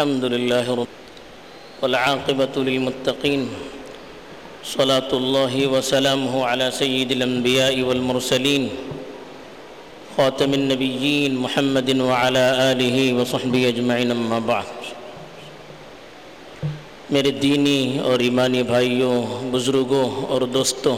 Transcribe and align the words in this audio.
الحمد 0.00 0.24
لله 0.24 0.66
رب 0.80 0.92
والعاقبة 1.82 2.54
للمتقين 2.56 3.42
صلاة 4.64 5.10
الله 5.12 5.66
وسلامه 5.66 6.46
على 6.46 6.70
سيد 6.70 7.12
الأنبياء 7.12 7.80
والمرسلين 7.80 8.68
خاتم 10.16 10.54
النبيين 10.54 11.36
محمد 11.36 12.00
وعلى 12.00 12.44
آله 12.72 12.96
وصحبه 13.12 13.68
أجمعين 13.68 14.10
أما 14.16 14.38
بعد. 14.38 14.72
میرے 17.10 17.30
دینی 17.44 17.98
اور 17.98 18.20
ایمانی 18.20 18.62
بھائیوں، 18.72 19.16
بزرگوں 19.52 20.06
اور 20.32 20.42
دوستوں، 20.56 20.96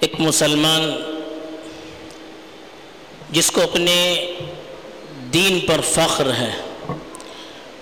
ایک 0.00 0.20
مسلمان 0.20 0.90
جس 3.30 3.50
کو 3.50 3.62
اپنے 3.62 3.98
دین 5.32 5.60
پر 5.66 5.80
فخر 5.92 6.32
ہے 6.38 6.50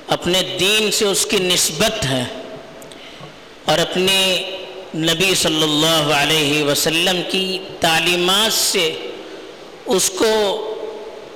اپنے 0.08 0.42
دین 0.60 0.90
سے 0.90 1.04
اس 1.04 1.26
کی 1.26 1.36
نسبت 1.36 2.04
ہے 2.06 2.24
اور 3.64 3.78
اپنے 3.78 4.50
نبی 4.94 5.34
صلی 5.34 5.62
اللہ 5.62 6.12
علیہ 6.14 6.62
وسلم 6.64 7.20
کی 7.30 7.58
تعلیمات 7.80 8.52
سے 8.52 8.96
اس 9.86 10.10
کو 10.10 10.32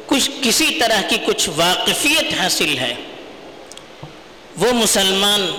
کچھ 0.07 0.31
کسی 0.43 0.67
طرح 0.81 1.01
کی 1.09 1.17
کچھ 1.25 1.49
واقفیت 1.57 2.41
حاصل 2.41 2.79
ہے۔ 2.79 2.95
وہ 4.57 4.73
مسلمان 4.73 5.51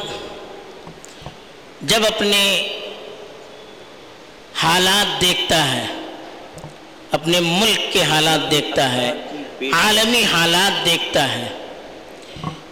جب 1.81 2.05
اپنے 2.05 2.67
حالات 4.55 5.21
دیکھتا 5.21 5.73
ہے، 5.73 5.85
اپنے 7.11 7.39
ملک 7.39 7.93
کے 7.93 8.03
حالات 8.03 8.51
دیکھتا 8.51 8.91
ہے، 8.93 9.11
عالمی 9.73 10.23
حالات 10.23 10.85
دیکھتا 10.85 11.31
ہے 11.35 11.62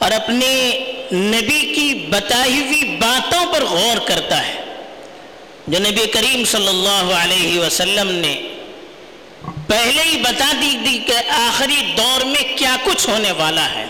اور 0.01 0.11
اپنے 0.11 0.79
نبی 1.11 1.59
کی 1.61 2.07
بتائی 2.09 2.61
ہوئی 2.61 2.97
باتوں 2.99 3.53
پر 3.53 3.63
غور 3.63 4.07
کرتا 4.07 4.47
ہے۔ 4.47 4.53
جو 5.67 5.79
نبی 5.79 6.05
کریم 6.05 6.45
صلی 6.45 6.67
اللہ 6.67 7.13
علیہ 7.13 7.59
وسلم 7.59 8.09
نے 8.09 8.41
پہلے 9.67 10.03
ہی 10.03 10.21
بتا 10.21 10.51
دی 10.61 10.77
دی 10.85 10.97
کہ 10.97 11.31
آخری 11.31 11.93
دور 11.97 12.25
میں 12.25 12.57
کیا 12.57 12.75
کچھ 12.83 13.09
ہونے 13.09 13.31
والا 13.31 13.69
ہے۔ 13.71 13.85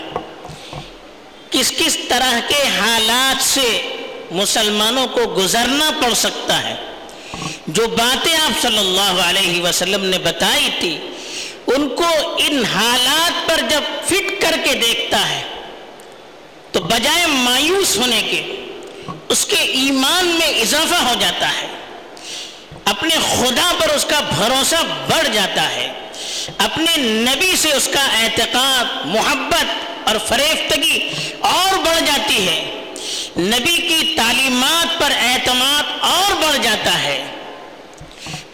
کس 1.50 1.72
کس 1.78 1.98
طرح 2.08 2.40
کے 2.48 2.62
حالات 2.80 3.42
سے 3.42 3.82
مسلمانوں 4.30 5.06
کو 5.06 5.20
گزرنا 5.36 5.90
پڑ 6.02 6.14
سکتا 6.14 6.68
ہے۔ 6.68 6.74
جو 7.66 7.86
باتیں 7.86 8.36
آپ 8.36 8.62
صلی 8.62 8.78
اللہ 8.78 9.22
علیہ 9.24 9.62
وسلم 9.62 10.04
نے 10.04 10.18
بتائی 10.18 10.68
تھی، 10.80 10.98
ان 11.66 11.88
کو 11.88 12.36
ان 12.38 12.64
حالات 12.64 13.48
پر 13.48 13.60
جب 13.70 13.80
فٹ 14.04 14.42
کر 14.42 14.56
کے 14.64 14.74
دیکھتا 14.74 15.30
ہے 15.30 15.42
تو 16.72 16.80
بجائے 16.80 17.26
مایوس 17.26 17.96
ہونے 17.96 18.22
کے 18.30 18.66
اس 19.28 19.46
کے 19.46 19.56
ایمان 19.56 20.26
میں 20.26 20.48
اضافہ 20.48 20.94
ہو 20.94 21.14
جاتا 21.20 21.48
ہے۔ 21.48 21.66
اپنے 22.84 23.14
خدا 23.14 23.72
پر 23.78 23.88
اس 23.88 24.04
کا 24.04 24.20
بھروسہ 24.20 24.76
بڑھ 25.08 25.28
جاتا 25.32 25.70
ہے۔ 25.70 25.92
اپنے 26.58 26.96
نبی 26.96 27.56
سے 27.56 27.72
اس 27.72 27.88
کا 27.92 28.00
اعتقاد، 28.00 29.06
محبت 29.06 29.64
اور 30.08 30.16
فریفتگی 30.28 31.10
اور 31.40 31.78
بڑھ 31.78 32.00
جاتی 32.06 32.48
ہے۔ 32.48 32.84
نبی 33.36 33.76
کی 33.76 34.14
تعلیمات 34.16 34.98
پر 34.98 35.10
اعتماد 35.16 35.82
اور 36.00 36.32
بڑھ 36.32 36.62
جاتا 36.62 37.02
ہے۔ 37.02 37.24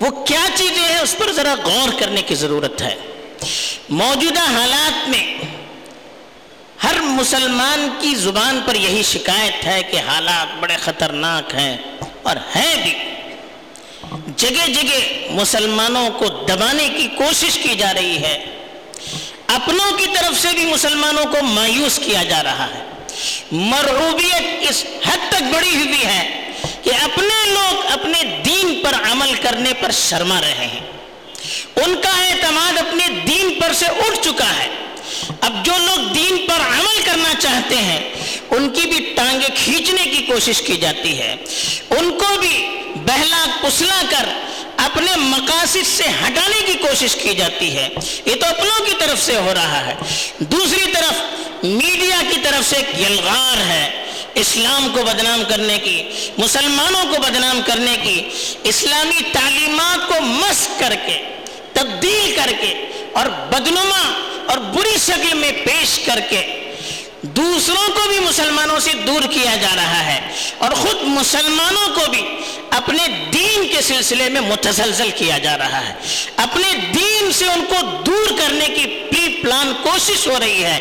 وہ 0.01 0.25
کیا 0.25 0.47
چیزیں 0.55 0.89
ہیں؟ 0.89 0.99
اس 0.99 1.15
پر 1.19 1.33
ذرا 1.33 1.55
غور 1.65 2.01
کرنے 2.01 2.23
کی 2.23 2.35
ضرورت 2.35 2.83
ہے۔ 2.83 2.95
موجودہ 3.89 4.41
حالات 4.41 5.09
میں 5.09 5.39
ہر 6.83 7.01
مسلمان 7.01 7.89
کی 8.01 8.15
زبان 8.15 8.61
پر 8.67 8.75
یہی 8.75 9.03
شکایت 9.03 9.65
ہے 9.65 9.83
کہ 9.83 9.97
حالات 9.97 10.59
بڑے 10.61 10.77
خطرناک 10.77 11.55
ہیں 11.55 11.77
اور 12.23 12.37
ہیں 12.37 12.83
بھی۔ 12.83 12.95
جگہ 14.37 14.67
جگہ 14.67 15.31
مسلمانوں 15.31 16.11
کو 16.11 16.25
دبانے 16.25 16.89
کی 16.89 17.09
کوشش 17.17 17.59
کی 17.59 17.75
جا 17.75 17.93
رہی 17.95 18.17
ہے۔ 18.17 18.45
اپنوں 19.47 19.99
کی 19.99 20.07
طرف 20.15 20.43
سے 20.43 20.49
بھی 20.53 20.65
مسلمانوں 20.65 21.25
کو 21.25 21.43
مایوس 21.43 22.01
کیا 22.05 22.23
جا 22.23 22.43
رہا 22.43 22.67
ہے۔ 22.75 22.85
مرعوبیت 23.53 24.71
اس 24.71 24.85
حد 25.07 25.31
تک 25.31 25.43
بڑی 25.43 25.77
ہوئی 25.77 26.07
ہے 26.07 26.51
کہ 26.83 26.91
اپنے 27.03 27.51
لوگ 27.51 27.87
اپنے 27.93 28.43
دین 28.45 28.83
پر 28.85 29.13
عمل 29.13 29.35
کرنے 29.43 29.73
پر 29.81 29.91
شرما 29.91 30.41
رہے 30.41 30.67
ہیں۔ 30.67 30.81
ان 31.77 31.95
کا 32.03 32.29
اعتماد 32.29 32.79
اپنے 32.79 33.09
دین 33.09 33.61
پر 33.61 33.73
سے 33.73 33.87
اٹھ 33.87 34.21
چکا 34.21 34.51
ہے۔ 34.51 34.88
اب 35.41 35.65
جو 35.65 35.73
لوگ 35.79 36.13
دین 36.13 36.47
پر 36.49 36.61
عمل 36.61 37.03
کرنا 37.05 37.33
چاہتے 37.39 37.77
ہیں، 37.77 38.11
ان 38.51 38.71
کی 38.71 38.81
بھی 38.81 39.13
ٹانگیں 39.17 39.49
کھینچنے 39.55 40.03
کی 40.05 40.23
کوشش 40.23 40.63
کی 40.63 40.77
جاتی 40.77 41.19
ہے۔ 41.19 41.37
ان 41.91 42.19
کو 42.19 42.41
بھی 42.41 42.69
بہلا 42.95 43.45
پسلا 43.61 44.03
کر 44.11 44.29
اپنے 44.77 45.17
مقاصد 45.17 45.87
سے 45.87 46.05
ہٹانے 46.05 46.63
کی 46.67 46.73
کوشش 46.73 47.17
کی 47.17 47.35
جاتی 47.35 47.77
ہے۔ 47.77 47.89
یہ 48.25 48.35
تو 48.35 48.47
اپنوں 48.47 48.87
کی 48.87 48.93
طرف 48.99 49.27
سے 49.27 49.37
ہو 49.37 49.55
رہا 49.55 49.87
ہے۔ 49.87 49.95
دوسری 50.39 50.93
طرف، 50.93 51.15
میڈیا 51.65 52.23
کی 52.31 52.37
طرف 52.43 52.71
سے 52.71 52.77
ایک 52.77 53.01
یلغار 53.01 53.57
ہے۔ 53.57 54.05
اسلام 54.35 54.89
کو 54.95 55.03
بدنام 55.03 55.43
کرنے 55.49 55.79
کی، 55.79 56.03
مسلمانوں 56.39 57.03
کو 57.03 57.23
بدنام 57.23 57.61
کرنے 57.67 57.97
کی، 58.03 58.29
اسلامی 58.63 59.21
تعلیمات 59.33 60.09
کو 60.09 60.15
مسک 60.21 60.81
کر 60.81 60.95
کے، 61.07 61.19
تبدیل 61.73 62.37
کر 62.37 62.53
کے 62.61 62.87
اور 63.13 63.27
بدنما 63.27 64.23
اور 64.49 64.59
بری 64.59 64.99
شکل 64.99 65.35
میں 65.35 65.53
پیش 65.53 65.99
کر 65.99 66.21
کے 66.31 66.73
دوسروں 67.23 67.89
کو 67.89 68.09
بھی 68.09 68.19
مسلمانوں 68.19 68.81
سے 68.81 68.91
دور 69.07 69.23
کیا 69.23 69.57
جا 69.57 69.77
رہا 69.77 70.07
ہے 70.07 70.21
اور 70.59 70.71
خود 70.71 70.97
مسلمانوں 71.03 71.95
کو 71.95 72.11
بھی 72.11 72.23
اپنے 72.71 73.09
دین 73.33 73.69
کے 73.69 73.83
سلسلے 73.83 74.29
میں 74.29 74.41
متسلسل 74.41 75.11
کیا 75.17 75.39
جا 75.39 75.59
رہا 75.59 75.89
ہے۔ 75.89 75.95
اپنے 76.37 76.73
دین 76.95 77.33
سے 77.33 77.45
ان 77.45 77.65
کو 77.69 78.03
دور 78.07 78.39
کرنے 78.39 78.67
کی 78.67 78.85
پری 79.11 79.41
پلان 79.43 79.73
کوشش 79.83 80.29
ہو 80.29 80.39
رہی 80.41 80.65
ہے۔ 80.65 80.79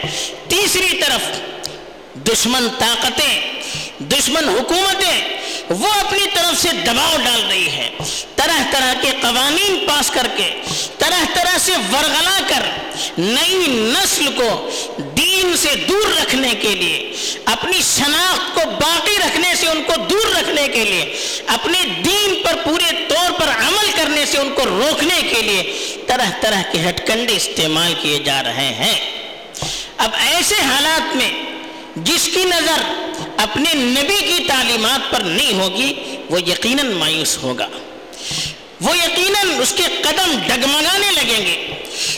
تیسری 0.47 0.97
طرف 0.97 1.21
دشمن 2.15 2.67
طاقتیں 2.79 3.53
دشمن 3.99 4.49
حکومتیں 4.49 5.37
وہ 5.69 5.87
اپنی 5.99 6.25
طرف 6.33 6.61
سے 6.61 6.69
دباؤ 6.85 7.15
ڈال 7.23 7.41
رہی 7.49 7.67
ہے 7.67 7.89
طرح 8.35 8.61
طرح 8.71 8.93
کے 9.01 9.11
قوانین 9.21 9.85
پاس 9.87 10.11
کر 10.13 10.27
کے، 10.37 10.49
طرح 10.97 11.23
طرح 11.33 11.57
سے 11.57 11.71
ورغلا 11.91 12.39
کر 12.47 12.65
نئی 13.17 13.65
نسل 13.67 14.27
کو 14.35 14.69
دین 15.17 15.55
سے 15.57 15.75
دور 15.89 16.21
رکھنے 16.21 16.53
کے 16.61 16.75
لیے، 16.75 17.11
اپنی 17.45 17.81
شناخت 17.81 18.53
کو 18.55 18.69
باقی 18.69 19.15
رکھنے 19.17 19.53
سے، 19.55 19.67
ان 19.67 19.81
کو 19.87 19.93
دور 20.09 20.35
رکھنے 20.35 20.67
کے 20.73 20.83
لیے، 20.83 21.03
اپنے 21.47 21.83
دین 22.05 22.35
پر 22.43 22.55
پورے 22.63 22.91
طور 23.09 23.31
پر 23.39 23.49
عمل 23.49 23.91
کرنے 23.95 24.25
سے، 24.25 24.37
ان 24.37 24.53
کو 24.55 24.65
روکنے 24.65 25.21
کے 25.29 25.41
لیے 25.41 25.63
طرح 26.07 26.29
طرح 26.41 26.61
کے 26.71 26.87
ہٹ 26.89 27.05
کنڈے 27.07 27.35
استعمال 27.35 27.93
کیے 28.01 28.19
جا 28.19 28.41
رہے 28.43 28.73
ہیں۔ 28.73 28.95
اب 29.97 30.15
ایسے 30.27 30.55
حالات 30.55 31.15
میں 31.15 31.31
جس 32.03 32.29
کی 32.33 32.43
نظر 32.43 32.81
اپنے 33.37 33.73
نبی 33.73 34.17
کی 34.27 34.43
تعلیمات 34.47 35.11
پر 35.11 35.19
نہیں 35.19 35.53
ہوگی، 35.53 35.93
وہ 36.29 36.41
یقیناً 36.41 36.91
مایوس 36.91 37.37
ہوگا۔ 37.37 37.67
وہ 38.81 38.97
یقیناً 38.97 39.61
اس 39.61 39.73
کے 39.77 39.83
قدم 40.01 40.37
ڈگمگانے 40.47 41.11
لگیں 41.11 41.45
گے۔ 41.45 41.67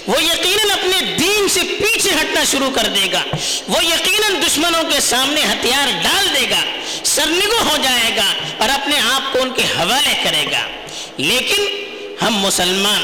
وہ 0.07 0.23
یقیناً 0.23 0.71
اپنے 0.71 1.15
دین 1.15 1.49
سے 1.49 1.59
پیچھے 1.63 2.09
ہٹنا 2.21 2.43
شروع 2.43 2.69
کر 2.75 2.87
دے 2.87 3.11
گا۔ 3.11 3.23
وہ 3.67 3.85
یقیناً 3.85 4.33
دشمنوں 4.47 4.83
کے 4.83 4.99
سامنے 4.99 5.41
ہتھیار 5.41 5.87
ڈال 6.03 6.27
دے 6.35 6.49
گا 6.49 6.59
سرنگو 7.03 7.69
ہو 7.69 7.77
جائے 7.83 8.15
گا 8.15 8.33
اور 8.57 8.69
اپنے 8.69 8.95
آپ 9.11 9.33
کو 9.33 9.39
ان 9.41 9.49
کے 9.49 9.63
حوالے 9.63 10.13
کرے 10.23 10.45
گا۔ 10.51 10.61
لیکن 11.17 11.61
ہم 12.21 12.35
مسلمان، 12.35 13.03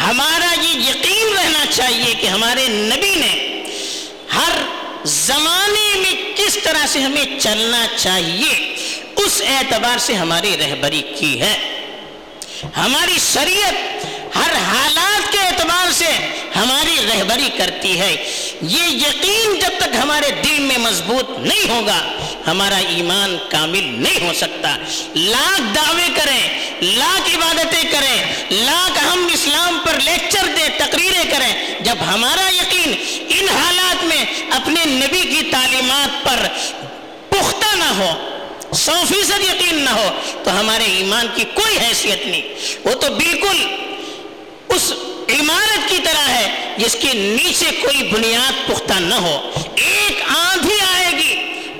ہمارا 0.00 0.54
یہ 0.60 0.90
یقین 0.90 1.38
رہنا 1.38 1.64
چاہیے 1.70 2.14
کہ 2.14 2.26
ہمارے 2.26 2.68
نبی 2.68 3.14
نے 3.14 3.62
ہر 4.34 4.77
زمانے 5.08 5.98
میں 5.98 6.36
کس 6.36 6.58
طرح 6.62 6.86
سے 6.86 7.00
ہمیں 7.00 7.40
چلنا 7.40 7.86
چاہیے، 7.96 8.76
اس 9.16 9.42
اعتبار 9.46 9.98
سے 9.98 10.14
ہماری 10.14 10.56
رہبری 10.56 11.02
کی 11.18 11.40
ہے۔ 11.40 11.84
ہماری 12.76 13.18
شریعت 13.32 14.06
ہر 14.36 14.54
حالات 14.54 15.32
کے 15.32 15.38
اعتبار 15.38 15.92
سے 15.92 16.12
ہماری 16.56 16.96
رہبری 17.08 17.48
کرتی 17.58 17.98
ہے۔ 17.98 18.32
یہ 18.62 18.82
یقین 18.82 19.58
جب 19.60 19.70
تک 19.78 19.96
ہمارے 20.02 20.30
دل 20.30 20.60
میں 20.60 20.78
مضبوط 20.78 21.38
نہیں 21.38 21.70
ہوگا 21.70 22.17
ہمارا 22.50 22.76
ایمان 22.76 23.36
کامل 23.48 23.84
نہیں 23.84 24.26
ہو 24.26 24.32
سکتا۔ 24.32 24.76
لاکھ 25.14 25.60
دعوے 25.74 26.08
کریں، 26.14 26.42
لاکھ 26.82 27.36
عبادتیں 27.36 27.82
کریں، 27.90 28.24
لاکھ 28.50 29.04
ہم 29.04 29.28
اسلام 29.32 29.78
پر 29.84 30.00
لیکچر 30.04 30.46
دیں، 30.56 30.68
تقریریں 30.78 31.24
کریں۔ 31.30 31.80
جب 31.80 31.96
ہمارا 32.06 32.48
یقین 32.54 32.94
ان 33.28 33.48
حالات 33.48 34.04
میں 34.04 34.24
اپنے 34.50 34.84
نبی 34.84 35.20
کی 35.20 35.42
تعلیمات 35.50 36.24
پر 36.24 36.46
پختہ 37.28 37.76
نہ 37.76 37.92
ہو، 37.98 38.12
سو 38.74 38.92
فیصد 39.08 39.40
یقین 39.40 39.74
نہ 39.74 39.90
ہو، 39.90 40.08
تو 40.44 40.60
ہمارے 40.60 40.84
ایمان 40.84 41.26
کی 41.34 41.44
کوئی 41.54 41.78
حیثیت 41.78 42.26
نہیں۔ 42.26 42.42
وہ 42.84 42.94
تو 42.94 43.14
بالکل 43.14 43.66
اس 44.68 44.92
عمارت 45.40 45.88
کی 45.90 45.96
طرح 46.04 46.28
ہے 46.28 46.74
جس 46.78 46.96
کے 47.00 47.08
نیچے 47.14 47.66
کوئی 47.80 48.02
بنیاد 48.02 48.68
پختہ 48.68 48.92
نہ 48.92 49.14
ہو۔ 49.14 49.50
ایک 49.74 50.22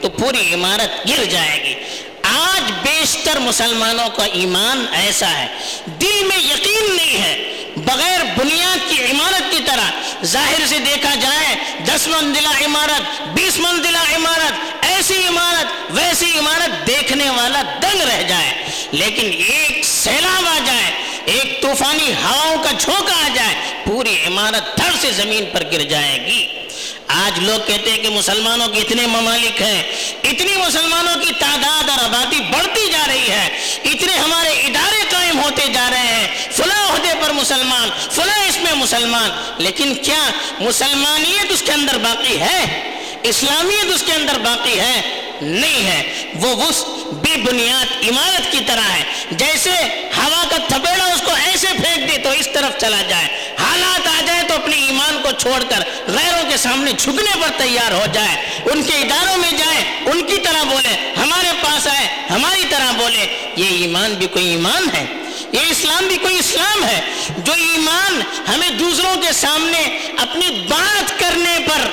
تو 0.02 0.08
پوری 0.08 0.54
عمارت 0.54 1.08
گر 1.08 1.24
جائے 1.24 1.64
گی۔ 1.64 1.74
آج 2.22 2.72
بیشتر 2.82 3.38
مسلمانوں 3.38 4.08
کا 4.08 4.24
ایمان 4.24 4.86
ایسا 4.92 5.30
ہے۔ 5.30 5.46
دل 5.86 6.24
میں 6.24 6.38
یقین 6.38 6.96
نہیں 6.96 7.22
ہے۔ 7.22 7.54
بغیر 7.76 8.20
بنیاد 8.36 8.90
کی 8.90 9.04
عمارت 9.04 9.42
کی 9.50 9.58
طرح 9.66 9.90
ظاہر 10.24 10.66
سے 10.66 10.78
دیکھا 10.78 11.14
جائے، 11.14 11.56
دس 11.84 12.08
منزلہ 12.08 12.64
عمارت، 12.66 13.22
بیس 13.22 13.58
منزلہ 13.58 13.98
عمارت، 13.98 14.84
ایسی 14.84 15.26
عمارت، 15.28 15.66
ویسی 15.90 16.38
عمارت 16.38 16.86
دیکھنے 16.86 17.30
والا 17.30 17.62
دنگ 17.82 18.00
رہ 18.00 18.22
جائے۔ 18.22 18.54
لیکن 18.92 19.30
ایک 19.32 19.84
سیلاب 19.84 20.46
آ 20.46 20.58
جائے، 20.66 20.90
ایک 21.24 21.62
طوفانی 21.62 22.12
ہواؤں 22.12 22.56
کا 22.64 22.70
جھونکا 22.78 23.14
آ 23.24 23.28
جائے، 23.34 23.54
پوری 23.84 24.24
عمارت 24.26 24.76
تھر 24.76 24.90
سے 25.00 25.12
زمین 25.12 25.44
پر 25.52 25.62
گر 25.72 25.82
جائے 25.82 26.26
گی۔ 26.26 26.67
آج 27.08 27.38
لوگ 27.38 27.66
کہتے 27.66 27.90
ہیں 27.90 27.98
کہ 27.98 28.08
مسلمانوں 28.08 28.68
کے 28.68 28.80
اتنے 28.80 29.06
ممالک 29.06 29.62
ہیں، 29.62 29.82
اتنی 30.24 30.56
مسلمانوں 30.56 31.24
کی 31.24 31.32
تعداد 31.38 31.88
اور 31.88 32.04
آبادی 32.04 32.40
بڑھتی 32.40 32.88
جا 32.92 33.04
رہی 33.08 33.30
ہے، 33.30 33.58
اتنے 33.84 34.12
ہمارے 34.12 34.50
ادارے 34.50 35.02
قائم 35.10 35.42
ہوتے 35.42 35.72
جا 35.74 35.90
رہے 35.90 36.06
ہیں، 36.06 36.28
فلاں 36.52 36.88
عہدے 36.88 37.12
پر 37.20 37.30
مسلمان، 37.32 37.88
فلاں 38.10 38.44
اس 38.44 38.56
میں 38.56 38.74
مسلمان۔ 38.74 39.30
لیکن 39.58 39.94
کیا 39.94 40.30
مسلمانیت 40.60 41.52
اس 41.52 41.62
کے 41.66 41.72
اندر 41.72 41.98
باقی 41.98 42.40
ہے؟ 42.40 42.90
اسلامیت 43.22 43.94
اس 43.94 44.02
کے 44.06 44.12
اندر 44.12 44.38
باقی 44.38 44.80
ہے؟ 44.80 45.24
نہیں 45.40 45.86
ہے۔ 45.86 46.30
وہ 46.34 46.62
اس 46.62 46.84
بے 47.12 47.36
بنیاد 47.36 48.04
عمارت 48.08 48.52
کی 48.52 48.58
طرح 48.66 48.90
ہے۔ 48.92 49.02
جیسے 49.30 49.70
ہوا 50.16 50.44
کا 50.50 50.56
تھپیڑا 50.68 51.04
اس 51.04 51.22
کو 51.24 51.30
ایسے 51.46 51.66
پھینک 51.66 52.12
دے 52.12 52.18
تو 52.18 52.30
اس 52.30 52.48
طرف 52.54 52.80
چلا 52.80 53.02
جائے 53.08 53.54
حالات 53.58 54.06
آ 54.06 54.20
جائے 54.26 54.42
تو 54.48 54.54
اپنے 54.54 54.76
ایمان 54.76 55.20
کو 55.22 55.27
چھوڑ 55.38 55.62
کر 55.68 55.78
غیروں 56.06 56.50
کے 56.50 56.56
سامنے 56.56 56.92
جھکنے 56.92 57.40
پر 57.40 57.48
تیار 57.56 57.92
ہو 57.92 58.04
جائے، 58.12 58.60
ان 58.72 58.82
کے 58.82 58.92
اداروں 58.92 59.36
میں 59.36 59.52
جائے، 59.52 59.82
ان 60.06 60.22
کی 60.26 60.36
طرح 60.38 60.62
بولے، 60.62 61.12
ہمارے 61.16 61.48
پاس 61.60 61.86
آئے، 61.86 62.08
ہماری 62.30 62.62
طرح 62.70 62.92
بولے، 62.92 63.52
یہ 63.56 63.66
ایمان 63.68 64.14
بھی 64.14 64.26
کوئی 64.26 64.48
ایمان 64.48 64.88
ہے؟ 64.94 65.04
یہ 65.52 65.60
اسلام 65.70 66.06
بھی 66.06 66.16
کوئی 66.16 66.38
اسلام 66.38 66.84
ہے؟ 66.84 67.00
جو 67.38 67.52
ایمان 67.52 68.22
ہمیں 68.48 68.70
دوسروں 68.70 69.22
کے 69.22 69.32
سامنے 69.32 69.98
اپنی 70.18 70.66
بات 70.68 71.20
کرنے 71.20 71.58
پر 71.66 71.88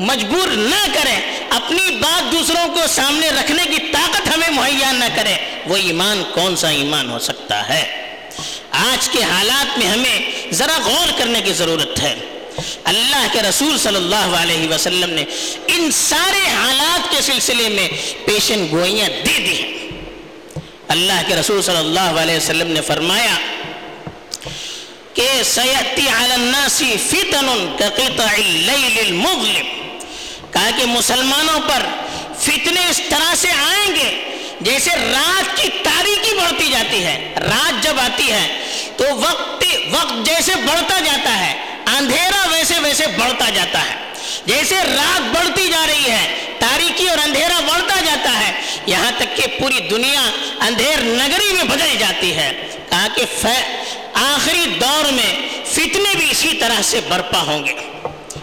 مجبور 0.00 0.48
نہ 0.48 0.86
کرے، 0.94 1.46
اپنی 1.50 1.90
بات 1.90 2.32
دوسروں 2.32 2.68
کو 2.74 2.80
سامنے 2.88 3.30
رکھنے 3.30 3.62
کی 3.64 3.78
طاقت 3.92 4.28
ہمیں 4.34 4.50
مہیا 4.50 4.92
نہ 4.92 5.04
کرے، 5.16 5.34
وہ 5.66 5.76
ایمان 5.76 6.22
کون 6.34 6.56
سا 6.56 6.68
ایمان 6.68 7.10
ہو 7.10 7.18
سکتا 7.18 7.68
ہے؟ 7.68 8.02
آج 8.70 9.08
کے 9.08 9.22
حالات 9.22 9.78
میں 9.78 9.86
ہمیں 9.86 10.18
ذرا 10.52 10.78
غور 10.84 11.18
کرنے 11.18 11.40
کی 11.40 11.52
ضرورت 11.52 12.00
ہے۔ 12.00 12.14
اللہ 12.84 13.26
کے 13.32 13.42
رسول 13.42 13.78
صلی 13.78 13.96
اللہ 13.96 14.36
علیہ 14.36 14.68
وسلم 14.68 15.10
نے 15.10 15.24
ان 15.66 15.90
سارے 15.90 16.48
حالات 16.48 17.10
کے 17.10 17.22
سلسلے 17.22 17.68
میں 17.68 17.88
پیشن 18.24 18.66
گوئیاں 18.70 19.08
دے 19.08 19.38
دی 19.38 19.62
ہیں۔ 19.62 19.72
اللہ 20.88 21.22
کے 21.28 21.34
رسول 21.34 21.62
صلی 21.62 21.76
اللہ 21.76 22.00
علیہ 22.00 22.36
وسلم 22.36 22.72
نے 22.72 22.80
فرمایا 22.80 23.38
کہ 25.14 25.28
سیتی 25.44 26.08
علی 26.08 26.32
الناس 26.32 26.82
فتن 27.10 27.76
کقطع 27.78 28.32
اللیل 28.32 28.98
المظلم۔ 28.98 29.98
کہا 30.52 30.70
کہ 30.78 30.84
مسلمانوں 30.86 31.60
پر 31.68 31.86
فتنے 32.38 32.88
اس 32.90 33.00
طرح 33.08 33.34
سے 33.34 33.48
آئیں 33.50 33.96
گے 33.96 34.10
جیسے 34.60 34.90
رات 34.90 35.56
کی 35.56 35.68
تاریکی 35.82 36.34
بڑھتی 36.34 36.70
جاتی 36.70 37.04
ہے۔ 37.04 37.34
رات 37.40 37.84
جب 37.84 38.00
آتی 38.00 38.32
ہے 38.32 38.46
تو 38.96 39.04
وقت 39.16 39.64
وقت 39.90 40.26
جیسے 40.26 40.52
بڑھتا 40.56 41.00
جاتا 41.00 41.46
ہے 41.46 41.65
اندھیرا 41.98 42.48
ویسے 42.50 42.74
ویسے 42.82 43.06
بڑھتا 43.06 43.50
جاتا 43.50 43.80
ہے۔ 43.80 43.94
جیسے 44.46 44.74
رات 44.74 45.20
بڑھتی 45.20 45.68
جا 45.68 45.86
رہی 45.86 46.10
ہے، 46.10 46.54
تاریکی 46.58 47.08
اور 47.08 47.18
اندھیرا 47.18 47.60
بڑھتا 47.60 48.00
جاتا 48.00 48.40
ہے۔ 48.40 48.52
یہاں 48.86 49.12
تک 49.18 49.36
کہ 49.36 49.46
پوری 49.60 49.80
دنیا 49.80 50.30
اندھیر 50.60 50.98
نگری 51.02 51.52
میں 51.52 51.64
بدل 51.64 51.96
جاتی 51.98 52.36
ہے۔ 52.36 52.68
کہا 52.90 53.06
کہ 53.14 53.24
آخری 54.14 54.64
دور 54.80 55.12
میں 55.12 55.48
فتنے 55.64 56.16
بھی 56.16 56.30
اسی 56.30 56.48
طرح 56.48 56.82
سے 56.82 57.00
برپا 57.08 57.40
ہوں 57.40 57.66
گے۔ 57.66 57.72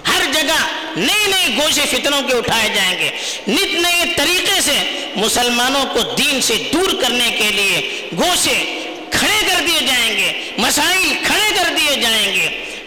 ہر 0.07 0.21
جگہ 0.33 0.67
نئے 0.95 1.27
نئے 1.27 1.47
گوشے 1.57 1.81
فتنوں 1.91 2.21
کے 2.21 2.33
اٹھائے 2.33 2.69
جائیں 2.75 2.99
گے۔ 2.99 3.09
نت 3.47 3.73
نئے 3.73 4.05
طریقے 4.15 4.61
سے 4.61 5.05
مسلمانوں 5.15 5.85
کو 5.85 6.01
دین 6.01 6.41
سے 6.41 6.69
دور 6.73 7.01
کرنے 7.01 7.29
کے 7.37 7.49
لیے 7.51 8.07
گوشے 8.17 8.79
کھڑے 9.11 9.45
کر 9.45 9.61
دیے 9.67 9.79
جائیں 9.87 10.17
گے، 10.17 10.51
مسائل 10.57 11.13
کھڑے 11.25 11.55
کر 11.55 11.73
دیے 11.77 12.01
جائیں 12.01 12.33
گے۔ 12.33 12.42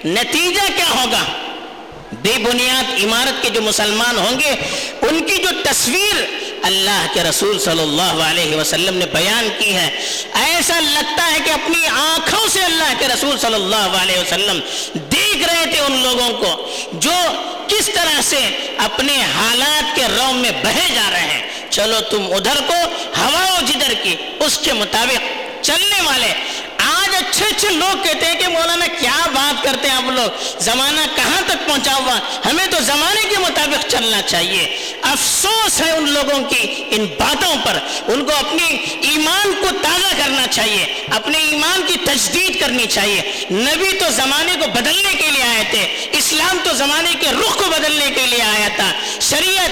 نتیجہ 0.06 0.60
کیا 0.76 0.88
ہوگا؟ 0.88 1.24
بے 2.12 2.32
بنیاد 2.38 3.04
عمارت 3.04 3.42
کے 3.42 3.50
جو 3.50 3.62
مسلمان 3.62 4.18
ہوں 4.18 4.40
گے، 4.40 4.50
ان 5.02 5.20
کی 5.26 5.36
جو 5.36 5.48
تصویر 5.64 6.24
اللہ 6.62 7.06
کے 7.12 7.22
رسول 7.22 7.58
صلی 7.58 7.82
اللہ 7.82 8.22
علیہ 8.22 8.56
وسلم 8.56 8.96
نے 8.96 9.06
بیان 9.12 9.48
کی 9.58 9.74
ہے، 9.74 9.90
ایسا 10.34 10.80
لگتا 10.80 11.32
ہے 11.32 11.38
کہ 11.44 11.50
اپنی 11.50 11.86
آنکھوں 11.86 12.48
سے 12.48 12.64
اللہ 12.64 12.92
کے 12.98 13.08
رسول 13.08 13.38
صلی 13.38 13.54
اللہ 13.54 13.96
علیہ 14.02 14.18
وسلم 14.18 14.60
دیکھ 14.94 15.48
رہے 15.48 15.64
تھے 15.70 15.80
ان 15.80 15.92
لوگوں 16.02 16.30
کو، 16.30 16.70
جو 16.92 17.16
کس 17.68 17.90
طرح 17.94 18.20
سے 18.22 18.72
اپنے 18.78 19.22
حالات 19.36 19.96
کے 19.96 20.02
رو 20.02 20.32
میں 20.32 20.50
بہے 20.64 20.94
جا 20.94 21.10
رہے 21.12 21.20
ہیں۔ 21.20 21.70
چلو 21.70 22.00
تم 22.10 22.26
ادھر 22.32 22.60
کو 22.66 22.74
ہوا 23.16 23.60
جدھر 23.60 23.94
کی، 24.02 24.16
اس 24.40 24.58
کے 24.58 24.72
مطابق 24.72 25.20
چلنے 25.64 26.02
والے۔ 26.04 26.32
آج 27.16 27.24
اچھے 27.30 27.44
اچھے 27.44 27.68
لوگ 27.68 28.02
کہتے 28.02 28.26
ہیں 28.26 28.34
کہ 28.34 28.48
مولانا 28.48 28.86
کیا 28.86 29.26
بات 29.34 29.64
کرتے 29.64 29.88
ہیں 29.88 29.96
آپ 29.96 30.10
لوگ؟ 30.10 30.58
زمانہ 30.58 31.00
کہاں 31.16 31.42
تک 31.46 31.68
پہنچا 31.68 31.94
ہوا؟ 31.94 32.18
ہمیں 32.50 32.66
تو 32.66 32.76
زمانے 32.80 33.20
کے 33.28 33.38
مطابق 33.38 33.90
چلنا 33.90 34.22
چاہیے۔ 34.22 34.92
افسوس 35.02 35.80
ہے 35.80 35.90
ان 35.90 36.10
لوگوں 36.10 36.50
کی، 36.50 36.84
ان 36.90 37.06
باتوں 37.18 37.56
پر۔ 37.64 37.78
ان 38.12 38.24
کو 38.24 38.32
اپنی 38.36 38.76
ایمان 39.00 39.52
کو 39.60 39.66
تازہ 39.82 40.14
کرنا 40.24 40.46
چاہیے، 40.50 41.04
اپنے 41.10 41.38
ایمان 41.38 41.82
کی 41.86 41.94
تجدید 42.04 42.60
کرنی 42.60 42.86
چاہیے۔ 42.86 43.44
نبی 43.50 43.98
تو 43.98 44.06
زمانے 44.10 44.52
کو 44.60 44.66
بدلنے 44.70 45.14
کے 45.14 45.30
لیے 45.30 45.42
آئے 45.42 45.64
تھے، 45.70 46.06
اسلام 46.12 46.58
تو 46.64 46.72
زمانے 46.72 47.14
کے 47.20 47.26
رخ 47.30 47.56
کو 47.56 47.64
بدلنے 47.70 48.10
کے 48.10 48.26
لیے 48.26 48.42
آیا 48.42 48.68
تھا۔ 48.76 48.92
شریعت، 49.20 49.70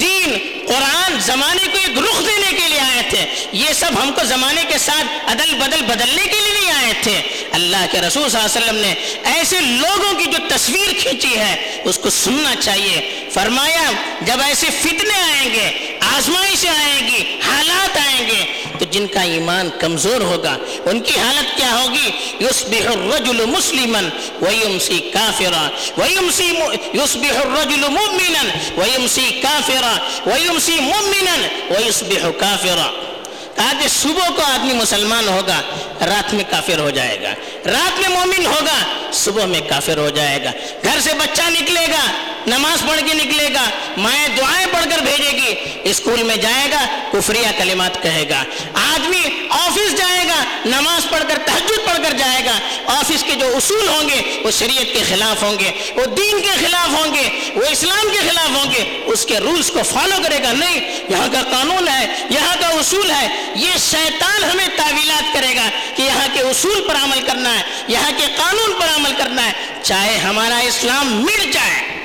دین، 0.00 0.38
قرآن 0.68 1.20
زمانے 1.20 1.66
کو 1.72 1.78
ایک 1.78 1.98
رخ 1.98 2.20
دینے 2.20 2.62
کے 2.62 2.68
لیے 2.68 2.73
تھے۔ 3.14 3.46
یہ 3.52 3.72
سب 3.72 3.92
ہم 4.02 4.12
کو 4.12 4.24
زمانے 4.24 4.64
کے 4.68 4.78
ساتھ 4.78 5.30
عدل 5.30 5.54
بدل 5.54 5.82
بدلنے 5.82 6.22
کے 6.22 6.40
لیے 6.40 6.60
نہیں 6.60 6.72
آئے 6.72 6.92
تھے۔ 7.02 7.22
اللہ 7.52 7.86
کے 7.92 8.00
رسول 8.00 8.28
صلی 8.28 8.40
اللہ 8.40 8.58
علیہ 8.58 8.64
وسلم 8.64 8.80
نے 8.80 8.94
ایسے 9.24 9.60
لوگوں 9.60 10.14
کی 10.14 10.24
جو 10.24 10.38
تصویر 10.48 10.92
کھینچی 10.98 11.38
ہے، 11.38 11.80
اس 11.84 11.98
کو 11.98 12.10
سننا 12.10 12.54
چاہیے۔ 12.60 13.28
فرمایا، 13.32 13.90
جب 14.20 14.34
ایسے 14.44 14.66
فتنے 14.66 15.20
آئیں 15.20 15.54
گے، 15.54 15.96
آزمائشیں 16.00 16.70
آئیں 16.70 17.08
گی، 17.08 17.38
حالات 17.46 17.96
آئیں 17.96 18.28
گے، 18.28 18.64
تو 18.78 18.84
جن 18.84 19.06
کا 19.06 19.20
ایمان 19.20 19.70
کمزور 19.80 20.20
ہوگا، 20.20 20.58
ان 20.84 21.00
کی 21.00 21.20
حالت 21.20 21.56
کیا 21.56 21.78
ہوگی؟ 21.82 22.10
یصبح 22.40 22.92
الرجل 22.92 23.44
مسلما 23.44 24.00
ويمسي 24.42 24.98
كافرا 25.12 25.68
ويمسي 25.96 26.48
يصبح 26.94 27.40
الرجل 27.40 27.80
مؤمنا 27.80 28.42
ويمسي 28.76 29.40
كافرا 29.42 29.96
ويمسي 30.26 30.80
مؤمنا 30.80 31.36
ويصبح 31.70 32.30
كافرا 32.40 33.13
کہا 33.56 33.72
کہ 33.82 33.88
صبح 33.88 34.28
کو 34.36 34.42
آدمی 34.42 34.72
مسلمان 34.72 35.28
ہوگا، 35.28 35.60
رات 36.06 36.34
میں 36.34 36.44
کافر 36.50 36.78
ہو 36.78 36.90
جائے 36.90 37.22
گا۔ 37.22 37.34
رات 37.70 38.00
میں 38.00 38.08
مومن 38.08 38.46
ہوگا، 38.46 39.10
صبح 39.12 39.44
میں 39.44 39.60
کافر 39.60 39.96
ہو 39.96 40.10
جائے 40.10 40.44
گا۔ 40.44 40.50
گھر 40.84 41.00
سے 41.00 41.10
بچہ 41.14 41.42
نکلے 41.50 41.86
گا 41.86 42.33
نماز 42.46 42.82
پڑھ 42.88 43.00
کے 43.06 43.14
نکلے 43.14 43.48
گا، 43.54 43.70
مائیں 43.96 44.28
دعائیں 44.28 44.66
پڑھ 44.72 44.84
کر 44.90 45.02
بھیجے 45.02 45.30
گی، 45.30 45.54
اسکول 45.84 46.22
میں 46.22 46.36
جائے 46.36 46.70
گا، 46.70 46.86
کفریہ 47.12 47.48
کلمات 47.58 48.02
کہے 48.02 48.24
گا۔ 48.28 48.44
آدمی 48.74 49.46
آفس 49.50 49.98
جائے 49.98 50.28
گا، 50.28 50.44
نماز 50.64 51.10
پڑھ 51.10 51.22
کر 51.28 51.38
تحجد 51.46 51.86
پڑھ 51.86 51.98
کر 52.04 52.16
جائے 52.16 52.44
گا۔ 52.44 52.58
آفس 52.86 53.24
کے 53.26 53.34
جو 53.34 53.56
اصول 53.56 53.88
ہوں 53.88 54.08
گے، 54.08 54.40
وہ 54.44 54.50
شریعت 54.50 54.92
کے 54.92 55.00
خلاف 55.08 55.42
ہوں 55.42 55.58
گے، 55.58 55.72
وہ 55.94 56.04
دین 56.04 56.40
کے 56.42 56.66
خلاف 56.66 56.88
ہوں 56.88 57.14
گے، 57.14 57.28
وہ 57.54 57.64
اسلام 57.70 58.08
کے 58.12 58.18
خلاف 58.18 58.50
ہوں 58.50 58.70
گے۔ 58.70 59.02
اس 59.06 59.26
کے 59.26 59.38
رولز 59.38 59.70
کو 59.70 59.80
فالو 59.82 60.16
کرے 60.24 60.42
گا، 60.42 60.52
نہیں، 60.52 61.00
یہاں 61.08 61.28
کا 61.32 61.42
قانون 61.42 61.88
ہے، 61.88 62.06
یہاں 62.30 62.56
کا 62.60 62.68
اصول 62.68 63.10
ہے۔ 63.10 63.28
یہ 63.54 63.70
شیطان 63.90 64.44
ہمیں 64.44 64.68
تعویلات 64.76 65.34
کرے 65.34 65.56
گا 65.56 65.68
کہ 65.96 66.02
یہاں 66.02 66.28
کے 66.32 66.40
اصول 66.40 66.84
پر 66.88 66.94
عمل 66.94 67.20
کرنا 67.20 67.58
ہے، 67.58 67.62
یہاں 67.88 68.10
کے 68.16 68.26
قانون 68.36 68.72
پر 68.80 68.86
عمل 68.96 69.12
کرنا 69.16 69.46
ہے، 69.46 69.52
چاہے 69.82 70.18
ہمارا 70.18 70.58
اسلام 70.58 71.22
مٹ 71.22 71.52
جائے۔ 71.52 72.03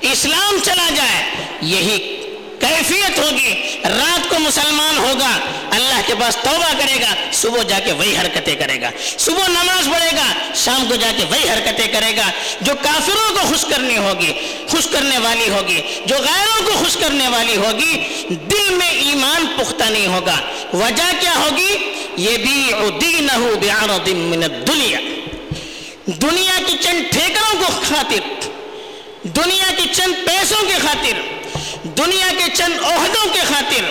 اسلام 0.00 0.58
چلا 0.64 0.88
جائے، 0.96 1.24
یہی 1.62 1.98
کیفیت 2.60 3.18
ہوگی۔ 3.18 3.76
رات 3.84 4.28
کو 4.28 4.38
مسلمان 4.38 4.98
ہوگا، 4.98 5.38
اللہ 5.70 6.00
کے 6.06 6.14
پاس 6.20 6.36
توبہ 6.36 6.72
کرے 6.78 7.00
گا، 7.00 7.14
صبح 7.32 7.62
جا 7.62 7.78
کے 7.78 7.92
وہی 7.92 8.16
حرکتیں 8.16 8.54
کرے 8.54 8.80
گا۔ 8.80 8.90
صبح 9.18 9.48
نماز 9.48 9.84
پڑھے 9.84 10.16
گا، 10.16 10.54
شام 10.54 10.86
کو 10.88 10.96
جا 10.96 11.12
کے 11.16 11.24
وہی 11.24 11.48
حرکتیں 11.48 11.86
کرے 11.86 12.16
گا۔ 12.16 12.30
جو 12.60 12.72
کافروں 12.82 13.34
کو 13.34 13.40
خوش 13.48 13.64
کرنی 13.64 13.96
ہوگی، 13.96 14.32
خوش 14.68 14.86
کرنے 14.86 15.18
والی 15.18 15.48
ہوگی، 15.48 15.82
جو 16.06 16.16
غیروں 16.16 16.66
کو 16.66 16.78
خوش 16.78 16.96
کرنے 16.96 17.28
والی 17.28 17.56
ہوگی، 17.56 18.08
دل 18.30 18.74
میں 18.74 18.90
ایمان 18.90 19.46
پختہ 19.56 19.84
نہیں 19.84 20.06
ہوگا۔ 20.06 20.36
وجہ 20.72 21.12
کیا 21.20 21.34
ہوگی؟ 21.36 21.76
یہ 22.16 22.36
بھی 22.36 22.72
دینہ 23.00 23.38
من 24.06 24.42
الدنیا۔ 24.42 24.98
دنیا 26.06 26.52
کی 26.66 26.76
چند 26.80 27.12
ٹھیکروں 27.12 27.62
کو 27.66 27.80
خاطر 27.88 28.20
دنیا 29.36 29.70
کی 29.76 29.88
چند 29.92 30.26
پیسوں 30.26 30.66
کی 30.66 30.74
خاطر، 30.82 31.20
دنیا 31.84 32.26
کے 32.38 32.44
چند 32.54 32.78
عہدوں 32.84 33.32
کے 33.32 33.40
خاطر 33.40 33.84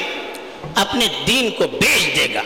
اپنے 0.75 1.07
دین 1.27 1.51
کو 1.51 1.67
بیچ 1.67 2.17
دے 2.17 2.27
گا۔ 2.33 2.41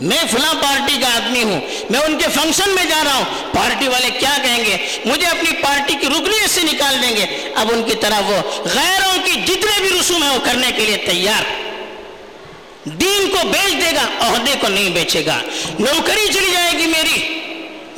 میں 0.00 0.18
فلاں 0.30 0.54
پارٹی 0.54 0.98
کا 1.00 1.16
آدمی 1.16 1.42
ہوں، 1.42 1.60
میں 1.90 2.00
ان 2.00 2.18
کے 2.18 2.26
فنکشن 2.34 2.70
میں 2.70 2.84
جا 2.84 3.04
رہا 3.04 3.14
ہوں، 3.14 3.24
پارٹی 3.54 3.88
والے 3.88 4.10
کیا 4.10 4.36
کہیں 4.42 4.64
گے؟ 4.64 4.76
مجھے 5.04 5.26
اپنی 5.26 5.52
پارٹی 5.52 5.94
کی 6.00 6.06
رکنیت 6.06 6.50
سے 6.50 6.60
نکال 6.62 7.02
دیں 7.02 7.16
گے۔ 7.16 7.52
اب 7.54 7.70
ان 7.72 7.82
کی 7.82 7.94
طرح 7.94 8.20
وہ 8.20 8.62
غیروں 8.74 9.18
کی 9.24 9.32
جتنے 9.32 9.82
بھی 9.82 10.00
رسوم 10.00 10.22
ہیں 10.22 10.30
وہ 10.30 10.44
کرنے 10.44 10.66
کے 10.76 10.84
لیے 10.84 10.96
تیار۔ 10.96 11.42
دین 12.84 13.30
کو 13.30 13.48
بیچ 13.48 13.72
دے 13.72 13.96
گا، 13.96 14.06
عہدے 14.18 14.54
کو 14.60 14.68
نہیں 14.68 14.90
بیچے 14.90 15.26
گا۔ 15.26 15.40
نوکری 15.78 16.32
چلی 16.32 16.50
جائے 16.52 16.72
گی 16.72 16.86
میری۔ 16.86 17.33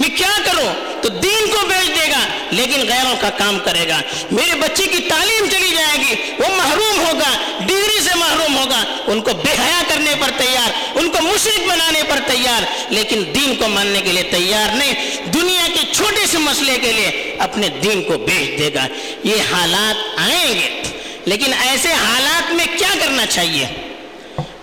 میں 0.09 0.17
کیا 0.17 0.33
کروں؟ 0.45 0.75
تو 1.03 1.09
دین 1.09 1.51
کو 1.51 1.67
بیچ 1.67 1.89
دے 1.89 2.11
گا، 2.11 2.27
لیکن 2.51 2.81
غیروں 2.89 3.17
کا 3.21 3.31
کام 3.31 3.59
کرے 3.59 3.89
گا۔ 3.89 4.01
میرے 4.31 4.55
بچے 4.55 4.83
کی 4.83 4.99
تعلیم 4.99 5.49
چلی 5.51 5.71
جائے 5.71 5.99
گی، 5.99 6.15
وہ 6.39 6.57
محروم 6.57 6.99
ہوگا، 6.99 7.61
ڈگری 7.61 8.01
سے 8.01 8.15
محروم 8.15 8.57
ہوگا۔ 8.57 8.85
ان 9.07 9.21
کو 9.21 9.31
بے 9.33 9.53
حیا 9.53 9.83
کرنے 9.89 10.11
پر 10.21 10.31
تیار، 10.37 10.71
ان 10.95 11.11
کو 11.11 11.23
مشرق 11.23 11.69
بنانے 11.69 12.03
پر 12.09 12.19
تیار، 12.27 12.93
لیکن 12.93 13.25
دین 13.35 13.57
کو 13.57 13.69
ماننے 13.69 14.01
کے 14.01 14.13
لیے 14.13 14.23
تیار 14.23 14.77
نہیں۔ 14.77 15.17
دنیا 15.27 15.69
کے 15.75 15.93
چھوٹے 15.93 16.27
سے 16.27 16.39
مسئلے 16.39 16.79
کے 16.79 16.93
لیے 16.93 17.37
اپنے 17.39 17.69
دین 17.69 18.03
کو 18.03 18.19
بیچ 18.19 18.59
دے 18.59 18.71
گا۔ 18.75 18.87
یہ 19.25 19.37
حالات 19.53 20.21
آئیں 20.21 20.55
گے۔ 20.55 20.83
لیکن 21.25 21.53
ایسے 21.53 21.93
حالات 21.93 22.53
میں 22.53 22.67
کیا 22.79 22.95
کرنا 23.01 23.27
چاہیے؟ 23.27 23.67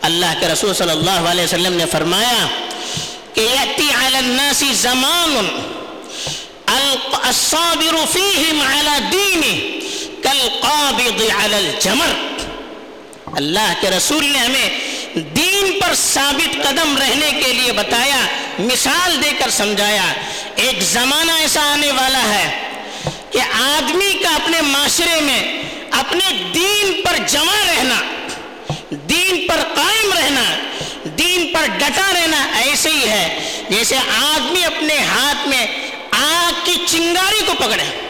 اللہ 0.01 0.33
کے 0.39 0.47
رسول 0.47 0.73
صلی 0.73 0.91
اللہ 0.91 1.29
علیہ 1.29 1.43
وسلم 1.43 1.73
نے 1.73 1.85
فرمایا 1.85 2.47
کہ 3.35 3.41
یأتی 3.41 3.89
علی 3.97 4.17
الناس 4.17 4.63
زمان 4.81 5.35
الصابر 6.67 7.95
فیہم 8.11 8.61
علی 8.61 8.97
دینی 9.11 9.79
کالقابض 10.23 11.21
علی 11.37 11.55
الجمر. 11.55 12.13
اللہ 13.37 13.73
کے 13.81 13.89
رسول 13.89 14.25
نے 14.25 14.39
ہمیں 14.39 15.23
دین 15.35 15.79
پر 15.79 15.93
ثابت 15.95 16.55
قدم 16.63 16.95
رہنے 16.97 17.29
کے 17.39 17.51
لیے 17.53 17.71
بتایا، 17.71 18.19
مثال 18.59 19.17
دے 19.23 19.31
کر 19.39 19.49
سمجھایا، 19.57 20.05
ایک 20.63 20.81
زمانہ 20.83 21.31
ایسا 21.39 21.61
آنے 21.71 21.91
والا 21.91 22.23
ہے 22.23 22.49
کہ 23.31 23.39
آدمی 23.61 24.11
کا 24.23 24.35
اپنے 24.35 24.61
معاشرے 24.61 25.19
میں 25.21 25.41
اپنے 25.99 26.31
دین 26.53 27.01
پر 27.05 27.17
جمع 27.27 27.57
رہنا، 27.65 28.01
دین 28.91 29.47
پر 29.47 29.63
قائم 29.75 30.13
رہنا، 30.13 30.43
دین 31.17 31.47
پر 31.53 31.65
ڈٹا 31.77 32.11
رہنا 33.05 33.15
ایسے 33.15 33.25
ہی 33.25 33.59
ہے۔ 33.59 33.63
جیسے 33.69 33.95
آدمی 34.17 34.65
اپنے 34.65 34.97
ہاتھ 34.97 35.47
میں 35.47 35.67
آگ 36.11 36.51
کی 36.63 36.75
چنگاری 36.87 37.41
کو 37.45 37.53
پکڑے۔ 37.53 38.07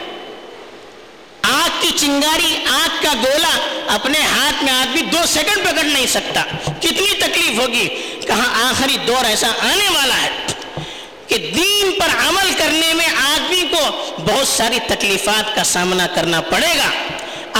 آگ 1.42 1.68
کی 1.80 1.90
چنگاری 1.96 2.56
آگ 2.70 3.02
کا 3.02 3.12
گولا 3.14 3.84
اپنے 3.94 4.18
ہاتھ 4.18 4.64
میں 4.64 4.72
آدمی 4.72 5.00
دو 5.00 5.26
سیکنڈ 5.26 5.64
پکڑ 5.64 5.84
نہیں 5.84 6.06
سکتا۔ 6.06 6.42
کتنی 6.80 7.14
تکلیف 7.18 7.60
ہوگی۔ 7.60 7.88
کہاں 8.26 8.70
آخری 8.70 8.96
دور 9.06 9.24
ایسا 9.24 9.46
آنے 9.46 9.88
والا 9.88 10.22
ہے 10.22 10.30
کہ 11.26 11.36
دین 11.36 12.00
پر 12.00 12.28
عمل 12.28 12.52
کرنے 12.58 12.94
میں 12.94 13.06
آدمی 13.06 13.62
کو 13.70 14.12
بہت 14.18 14.48
ساری 14.48 14.78
تکلیفات 14.88 15.54
کا 15.54 15.64
سامنا 15.64 16.06
کرنا 16.06 16.40
پڑے 16.40 16.78
گا۔ 16.78 16.90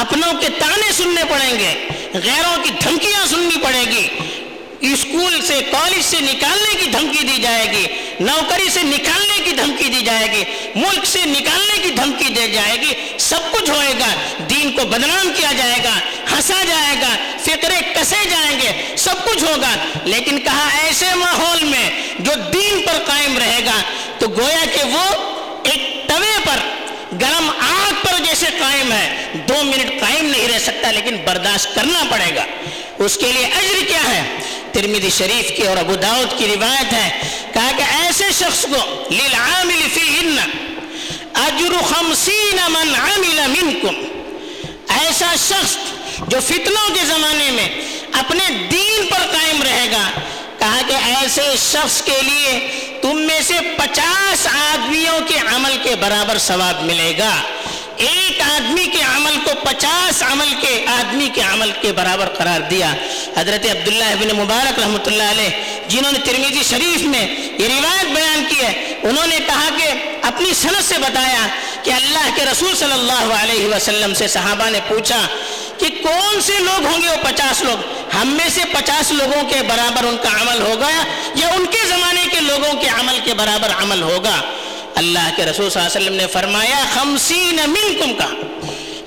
اپنوں 0.01 0.35
کے 0.41 0.49
تانے 0.49 0.93
سننے 0.93 1.23
پڑیں 1.31 1.59
گے، 1.59 1.89
غیروں 2.15 2.65
کی 2.65 2.71
دھمکیاں 2.71 3.27
سننی 3.27 3.57
پڑے 3.65 3.81
گی۔ 3.81 4.09
اسکول 4.93 5.41
سے 5.47 5.61
کالج 5.71 6.03
سے 6.03 6.17
نکالنے 6.21 6.85
کی 6.85 6.87
دھمکی 6.91 7.27
دی 7.27 7.43
جائے 7.43 7.73
گی، 7.73 7.87
نوکری 8.21 8.69
سے 8.71 8.83
نکالنے 8.83 9.43
کی 9.45 9.51
دھمکی 9.51 9.85
دی 9.85 10.01
جائے 10.01 10.33
گی، 10.33 10.45
ملک 10.75 11.07
سے 11.07 11.19
نکالنے 11.25 11.83
کی 11.83 11.91
دھمکی 11.91 12.25
دی 12.25 12.53
جائے 12.53 12.81
گی، 12.81 12.93
سب 13.19 13.53
کچھ 13.53 13.71
ہوئے 13.71 13.95
گا، 14.01 14.15
دین 14.51 14.73
کو 14.73 14.85
بدنام 14.85 15.33
کیا 15.37 15.53
جائے 15.53 15.81
گا، 15.85 15.99
ہنسا 16.33 16.65
جائے 16.69 16.97
گا 17.01 17.17
فکرے 17.41 17.81
کسے 17.95 18.29
جائیں 18.31 18.61
گے، 18.61 18.97
سب 18.97 19.25
کچھ 19.25 19.45
ہوگا۔ 19.45 19.75
لیکن 20.05 20.39
کہا 20.39 20.69
ایسے 20.83 21.07
ماحول 21.15 21.65
میں 21.65 21.91
جو 22.19 22.33
دین 22.53 22.83
پر 22.87 22.99
قائم 23.07 23.39
رہے 23.39 23.61
گا، 23.67 23.83
تو 24.19 24.29
گویا 24.29 24.65
کہ 24.75 24.83
وہ 24.83 25.05
ایک 25.63 26.09
توے 26.09 26.39
پر، 26.45 26.57
گرم 27.21 27.51
آگ 27.59 27.93
پر 28.07 28.25
جیسے 28.25 28.47
قائم 28.59 28.93
ہے۔ 28.93 29.33
دو 29.49 29.63
منٹ 29.63 30.01
قائم 30.01 30.27
نہیں 30.27 30.49
رہ 30.49 30.59
سکتا، 30.59 30.91
لیکن 30.91 31.17
برداشت 31.25 31.75
کرنا 31.75 32.03
پڑے 32.11 32.35
گا۔ 32.37 32.45
اس 32.99 33.17
کے 33.17 33.33
لیے 33.33 33.47
اجر 33.47 33.85
کیا 33.89 34.03
ہے؟ 34.09 34.23
ترمیدی 34.75 35.11
شریف 35.11 35.51
کی 35.57 35.63
اور 35.63 35.77
ابو 35.77 35.95
داؤد 35.97 36.39
کی 36.39 36.47
روایت 36.47 36.93
ہے، 36.93 37.09
کہا 37.53 37.71
کہ 37.77 37.83
ایسے 38.03 38.25
شخص 38.39 38.63
کو 38.63 38.83
للعامل 39.11 39.83
فیہن 39.95 40.39
اجر 41.35 41.75
خمسین 41.89 42.59
من 42.69 42.95
عمل 42.95 43.41
منکم۔ 43.49 44.03
ایسا 44.99 45.35
شخص 45.39 45.77
جو 46.29 46.39
فتنوں 46.41 46.89
کے 46.95 47.05
زمانے 47.07 47.51
میں 47.51 47.69
اپنے 48.13 48.45
دین 48.71 49.07
پر 49.11 49.27
قائم 49.33 49.63
رہے 49.63 49.87
گا، 49.93 50.05
کہا 50.59 50.81
کہ 50.89 50.95
ایسے 51.15 51.43
شخص 51.63 52.01
کے 52.03 52.21
لیے 52.23 52.59
تم 53.03 53.21
میں 53.21 53.41
سے 53.47 53.55
پچاس 53.77 54.47
آدمیوں 54.47 55.19
کے 55.29 55.39
عمل 55.55 55.77
کے 55.83 55.95
برابر 56.01 56.39
ثواب 56.39 56.83
ملے 56.85 57.13
گا۔ 57.19 57.35
ایک 57.97 58.41
آدمی 58.43 58.85
کے 58.93 59.01
عمل 59.17 59.37
کو 59.45 59.51
پچاس 59.63 60.23
عمل 60.23 60.53
کے 60.61 60.85
آدمی 60.87 61.29
کے 61.35 61.41
عمل 61.41 61.71
کے 61.81 61.93
برابر 61.93 62.29
قرار 62.29 62.61
دیا۔ 62.71 62.93
حضرت 63.37 63.67
عبداللہ 63.71 64.05
ابن 64.05 64.37
مبارک 64.37 64.79
رحمۃ 64.79 65.07
اللہ 65.07 65.31
علیہ، 65.31 65.51
جنہوں 65.89 66.13
نے 66.13 66.19
ترمیزی 66.25 66.63
شریف 66.71 67.05
میں 67.07 67.27
یہ 67.59 67.69
روایت 67.69 68.15
بیان 68.15 68.45
کی 68.49 68.61
ہے، 68.65 68.73
انہوں 69.03 69.27
نے 69.27 69.39
کہا 69.47 69.69
کہ 69.79 69.93
اپنی 70.23 70.53
صنعت 70.55 70.85
سے 70.85 70.99
بتایا 70.99 71.47
کہ 71.83 71.91
اللہ 71.91 72.29
کے 72.37 72.45
رسول 72.45 72.75
صلی 72.77 72.93
اللہ 72.93 73.35
علیہ 73.43 73.67
وسلم 73.75 74.15
سے 74.15 74.29
صحابہ 74.29 74.69
نے 74.71 74.81
پوچھا 74.89 75.21
کہ 75.79 75.89
کون 76.03 76.41
سے 76.41 76.59
لوگ 76.59 76.87
ہوں 76.87 77.03
گے 77.03 77.09
وہ 77.09 77.23
پچاس 77.23 77.63
لوگ؟ 77.65 77.79
ہم 78.15 78.29
میں 78.29 78.49
سے 78.55 78.61
پچاس 78.73 79.13
لوگوں 79.13 79.43
کے 79.51 79.63
برابر 79.69 80.05
ان 80.05 80.17
کا 80.23 80.29
عمل 80.41 80.61
ہوگا 80.63 80.91
یا 81.35 81.49
ان 81.49 81.65
کے 81.71 81.87
زمانے 81.89 82.27
کے 82.31 82.41
لوگوں 82.41 82.73
کے 82.81 82.89
عمل 82.89 83.19
کے 83.25 83.35
برابر 83.35 83.71
عمل 83.83 84.03
ہوگا؟ 84.03 84.41
اللہ 84.95 85.31
کے 85.37 85.47
رسول 85.47 85.71
صلی 85.71 85.83
اللہ 85.83 85.97
علیہ 85.97 86.07
وسلم 86.07 86.17
نے 86.17 86.27
فرمایا، 86.27 86.85
خمسین 86.95 87.61
منکم 87.67 88.15
کا۔ 88.15 88.27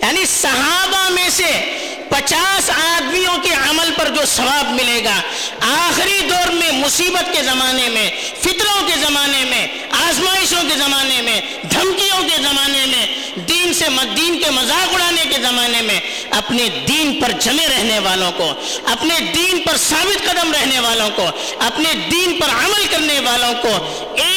یعنی 0.05 0.25
صحابہ 0.25 1.09
میں 1.09 1.29
سے 1.29 1.73
پچاس 2.09 2.69
آدمیوں 2.69 3.37
کے 3.43 3.49
عمل 3.69 3.91
پر 3.97 4.07
جو 4.07 4.21
ثواب 4.25 4.71
ملے 4.71 5.03
گا، 5.03 5.21
آخری 5.59 6.27
دور 6.29 6.51
میں 6.51 6.71
مصیبت 6.71 7.33
کے 7.33 7.43
زمانے 7.43 7.89
میں 7.89 8.09
فطروں 8.39 8.87
کے 8.87 8.93
زمانے 8.99 9.45
میں، 9.45 9.67
آزمائشوں 9.91 10.61
کے 10.69 10.75
زمانے 10.77 11.21
میں، 11.21 11.41
دھمکیوں 11.71 12.23
کے 12.23 12.37
زمانے 12.37 12.85
میں، 12.85 13.05
دین 13.35 13.73
سے 13.73 13.85
دین 14.15 14.39
کے 14.43 14.49
مذاق 14.49 14.93
اڑانے 14.93 15.23
کے 15.29 15.41
زمانے 15.41 15.81
میں 15.81 15.99
اپنے 16.29 16.69
دین 16.87 17.19
پر 17.21 17.31
جمے 17.31 17.67
رہنے 17.67 17.99
والوں 17.99 18.31
کو، 18.31 18.53
اپنے 18.85 19.19
دین 19.19 19.61
پر 19.65 19.77
ثابت 19.77 20.25
قدم 20.25 20.51
رہنے 20.51 20.79
والوں 20.79 21.09
کو، 21.15 21.29
اپنے 21.59 21.93
دین 22.11 22.39
پر 22.39 22.49
عمل 22.49 22.85
کرنے 22.89 23.19
والوں 23.19 23.53
کو 23.61 23.69
ایک 24.15 24.36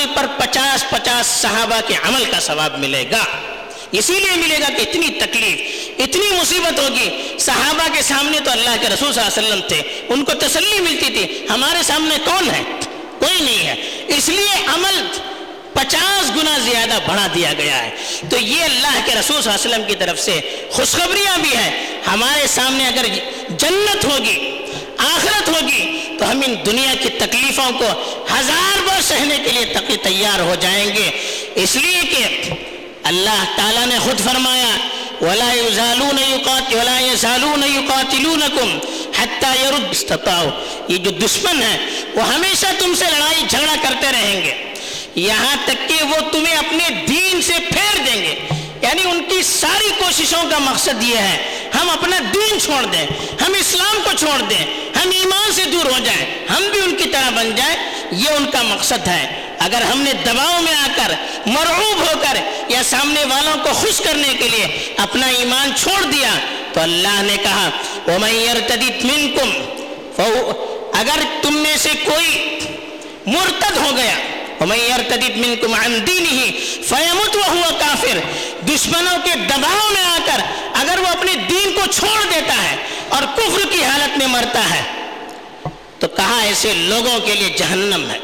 عمل 0.00 0.14
پر 0.14 0.26
پچاس 0.38 0.90
پچاس 0.90 1.26
صحابہ 1.26 1.80
کے 1.88 1.94
عمل 2.02 2.24
کا 2.24 2.40
ثواب 2.40 2.78
ملے 2.78 3.04
گا۔ 3.10 3.24
اسی 3.92 4.12
لیے 4.12 4.36
ملے 4.36 4.58
گا 4.60 4.68
کہ 4.68 4.82
اتنی 4.82 5.08
تکلیف، 5.08 5.88
اتنی 5.98 6.36
مصیبت 6.40 6.78
ہوگی۔ 6.78 7.38
صحابہ 7.38 7.94
کے 7.94 8.02
سامنے 8.02 8.40
تو 8.44 8.50
اللہ 8.50 8.70
کے 8.80 8.88
رسول 8.88 9.12
صلی 9.12 9.22
اللہ 9.22 9.38
علیہ 9.38 9.48
وسلم 9.48 9.68
تھے، 9.68 9.82
ان 10.08 10.24
کو 10.24 10.34
تسلی 10.34 10.80
ملتی 10.80 11.06
تھی، 11.06 11.46
ہمارے 11.50 11.82
سامنے 11.82 12.14
کون 12.24 12.50
ہے؟ 12.50 12.62
کوئی 13.18 13.40
نہیں 13.40 13.66
ہے۔ 13.66 14.04
اس 14.08 14.28
لیے 14.28 14.66
عمل 14.66 15.06
پچاس 15.72 16.30
گنا 16.36 16.58
زیادہ 16.58 16.98
بڑھا 17.06 17.26
دیا 17.34 17.52
گیا 17.58 17.82
ہے۔ 17.82 17.90
تو 18.30 18.36
یہ 18.38 18.62
اللہ 18.62 19.00
کے 19.06 19.14
رسول 19.14 19.42
صلی 19.42 19.52
اللہ 19.52 19.64
علیہ 19.64 19.74
وسلم 19.74 19.86
کی 19.86 19.94
طرف 19.94 20.20
سے 20.20 20.66
خوشخبریاں 20.70 21.38
بھی 21.38 21.56
ہیں۔ 21.56 22.00
ہمارے 22.06 22.46
سامنے 22.46 22.86
اگر 22.86 23.06
جنت 23.48 24.04
ہوگی، 24.04 24.58
آخرت 24.98 25.48
ہوگی 25.48 25.89
تو 26.20 26.30
ہم 26.30 26.40
ان 26.46 26.54
دنیا 26.66 26.94
کی 27.02 27.08
تکلیفوں 27.08 27.70
کو 27.78 27.86
ہزار 28.38 28.82
بار 28.86 29.00
سہنے 29.02 29.38
کے 29.44 29.52
لیے 29.52 29.96
تیار 29.96 30.40
ہو 30.40 30.54
جائیں 30.60 30.86
گے۔ 30.86 31.10
اس 31.54 31.76
لیے 31.76 32.00
کہ 32.00 32.50
اللہ 33.02 33.44
تعالیٰ 33.56 33.86
نے 33.86 33.98
خود 33.98 34.20
فرمایا، 34.20 34.76
ولا 35.20 35.52
يزالون 35.54 36.18
يقاتل 36.18 36.74
ولا 36.74 37.00
يزالون 37.00 37.62
يقاتلونكم 37.64 38.78
حتى 39.18 39.64
يرد 39.64 39.84
استطاعوا 39.90 40.82
یہ 40.88 40.96
جو 40.96 41.10
دشمن 41.10 41.62
ہیں، 41.62 41.78
وہ 42.14 42.34
ہمیشہ 42.34 42.66
تم 42.78 42.94
سے 42.98 43.04
لڑائی 43.04 43.44
جھگڑا 43.48 43.74
کرتے 43.82 44.06
رہیں 44.12 44.40
گے۔ 44.44 44.54
یہاں 45.14 45.56
تک 45.64 45.88
کہ 45.88 46.04
وہ 46.04 46.30
تمہیں 46.32 46.56
اپنے 46.56 46.84
دین 47.08 47.42
سے 47.42 47.52
پھیر 47.52 48.06
دیں 48.06 48.22
گے۔ 48.22 48.34
یعنی 49.00 49.10
ان 49.10 49.22
کی 49.28 49.42
ساری 49.42 49.90
کوششوں 49.98 50.42
کا 50.50 50.58
مقصد 50.58 51.02
یہ 51.02 51.16
ہے، 51.16 51.68
ہم 51.74 51.90
اپنا 51.90 52.18
دین 52.34 52.60
چھوڑ 52.60 52.82
دیں، 52.84 53.06
ہم 53.40 53.52
اسلام 53.58 53.96
کو 54.04 54.10
چھوڑ 54.16 54.40
دیں، 54.50 54.64
ہم 54.96 55.10
ایمان 55.10 55.52
سے 55.52 55.64
دور 55.64 55.86
ہو 55.86 55.98
جائیں، 56.04 56.24
ہم 56.50 56.62
بھی 56.72 56.80
ان 56.80 56.94
کی 56.96 57.08
طرح 57.08 57.30
بن 57.30 57.54
جائیں، 57.56 57.76
یہ 58.12 58.28
ان 58.28 58.46
کا 58.50 58.62
مقصد 58.62 59.08
ہے۔ 59.08 59.26
اگر 59.58 59.82
ہم 59.82 60.00
نے 60.00 60.12
دباؤ 60.26 60.60
میں 60.62 60.74
آ 60.74 60.86
کر 60.96 61.14
مرعوب 61.46 62.00
ہو 62.00 62.12
کر 62.22 62.36
یا 62.68 62.82
سامنے 62.90 63.24
والوں 63.24 63.64
کو 63.64 63.72
خوش 63.72 64.00
کرنے 64.00 64.32
کے 64.38 64.48
لیے 64.48 64.94
اپنا 64.96 65.26
ایمان 65.26 65.72
چھوڑ 65.76 66.02
دیا، 66.02 66.30
تو 66.72 66.80
اللہ 66.80 67.22
نے 67.22 67.36
کہا، 67.42 67.68
وَمَن 68.06 68.34
يَرْتَدِتْ 68.34 69.04
مِنْكُمْ 69.04 69.48
اگر 71.00 71.22
تم 71.42 71.54
میں 71.56 71.76
سے 71.76 71.90
کوئی 72.04 72.58
مرتد 73.26 73.76
ہو 73.76 73.90
گیا 73.96 74.14
وَمَن 74.60 74.78
يَرْتَدِتْ 74.78 75.36
مِنْكُمْ 75.36 75.74
عَنْ 75.74 75.92
دِينِهِ 76.06 76.40
فَيَمُتْ 76.88 77.36
وَهُوَ 77.36 77.64
كَافِرٌ۔ 77.78 78.16
دشمنوں 78.68 79.18
کے 79.24 79.34
دباؤ 79.48 79.92
میں 79.92 80.04
آ 80.04 80.18
کر 80.26 80.40
اگر 80.74 80.98
وہ 80.98 81.06
اپنے 81.06 81.34
دین 81.34 81.72
کو 81.74 81.86
چھوڑ 81.92 82.18
دیتا 82.34 82.62
ہے 82.62 82.76
اور 83.08 83.22
کفر 83.36 83.62
کی 83.72 83.84
حالت 83.84 84.18
میں 84.18 84.26
مرتا 84.26 84.70
ہے، 84.70 84.82
تو 85.98 86.08
کہا 86.08 86.40
ایسے 86.42 86.72
لوگوں 86.74 87.20
کے 87.20 87.34
لیے 87.34 87.48
جہنم 87.58 88.10
ہے؟ 88.10 88.18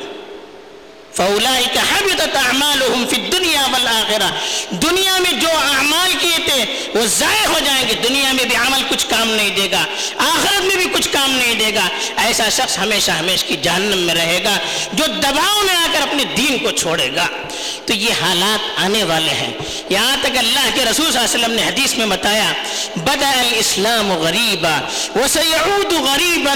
فَأُولَئِكَ 1.15 1.79
حَبِطَتْ 1.91 2.35
أَعْمَالُهُمْ 2.37 3.09
فِي 3.09 3.17
الدُّنْيَا 3.23 3.65
وَالْآخِرَةِ 3.73 4.81
دنیا 4.83 5.19
میں 5.19 5.33
جو 5.33 5.49
اعمال 5.49 6.13
کیے 6.21 6.39
تھے 6.45 6.65
وہ 6.95 7.07
ضائع 7.07 7.47
ہو 7.47 7.59
جائیں 7.65 7.89
گے، 7.89 7.95
دنیا 8.09 8.33
میں 8.33 8.45
بھی 8.45 8.57
عمل 8.57 8.83
کچھ 8.89 9.07
کام 9.07 9.31
نہیں 9.31 9.51
دے 9.51 9.69
گا۔ 9.73 9.85
آخرت 10.17 10.56
میں 11.27 11.47
نہیں 11.47 11.55
دے 11.55 11.75
گا۔ 11.75 11.89
ایسا 12.17 12.49
شخص 12.49 12.79
ہمیشہ 12.79 13.11
ہمیشہ 13.11 13.47
کی 13.47 13.57
جہنم 13.63 13.99
میں 13.99 14.15
رہے 14.15 14.45
گا 14.45 14.59
جو 14.93 15.05
دباؤ 15.07 15.63
میں 15.63 15.77
آ 15.77 15.87
کر 15.93 16.01
اپنے 16.03 16.25
دین 16.25 16.59
کو 16.59 16.71
چھوڑے 16.71 17.11
گا۔ 17.17 17.27
تو 17.87 17.93
یہ 17.93 18.11
حالات 18.21 18.81
آنے 18.85 19.05
والے 19.05 19.31
ہیں۔ 19.31 19.53
یہاں 19.89 20.17
تک 20.23 20.39
اللہ 20.39 20.69
کے 20.75 20.85
رسول 20.85 21.13
صلی 21.13 21.21
اللہ 21.23 21.35
علیہ 21.35 21.45
وسلم 21.45 21.55
نے 21.55 21.63
حدیث 21.63 21.95
میں 21.95 22.07
بتایا، 22.07 22.53
بدأ 22.97 23.39
الاسلام 23.39 24.13
غریبا 24.13 24.79
وسيعود 25.17 25.93
غریبا، 25.93 26.55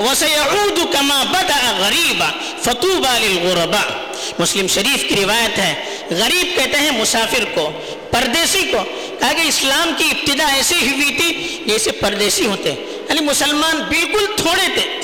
وسيعود 0.00 0.92
كما 0.92 1.22
بدأ 1.22 1.76
غریبا 1.78 2.30
فطوبى 2.62 3.28
للغرباء. 3.28 3.84
مسلم 4.38 4.66
شریف 4.66 5.08
کی 5.08 5.16
روایت 5.16 5.58
ہے، 5.58 5.98
غریب 6.10 6.56
کہتے 6.56 6.78
ہیں 6.78 6.90
مسافر 6.90 7.44
کو، 7.54 7.70
پردیسی 8.10 8.62
کو۔ 8.72 8.78
کہا 9.20 9.32
کہ 9.32 9.48
اسلام 9.48 9.90
کی 9.98 10.04
ابتدا 10.10 10.46
ایسی 10.46 10.74
ہی 10.74 10.90
ہوئی 10.90 11.14
تھی 11.14 11.58
جیسے 11.66 11.92
پردیسی 11.92 12.46
ہوتے۔ 12.46 12.72
ہیں 12.72 12.93
یعنی 13.08 13.20
مسلمان 13.20 13.82
بالکل 13.88 14.26
تھوڑے 14.36 14.68
تھے۔ 14.74 15.00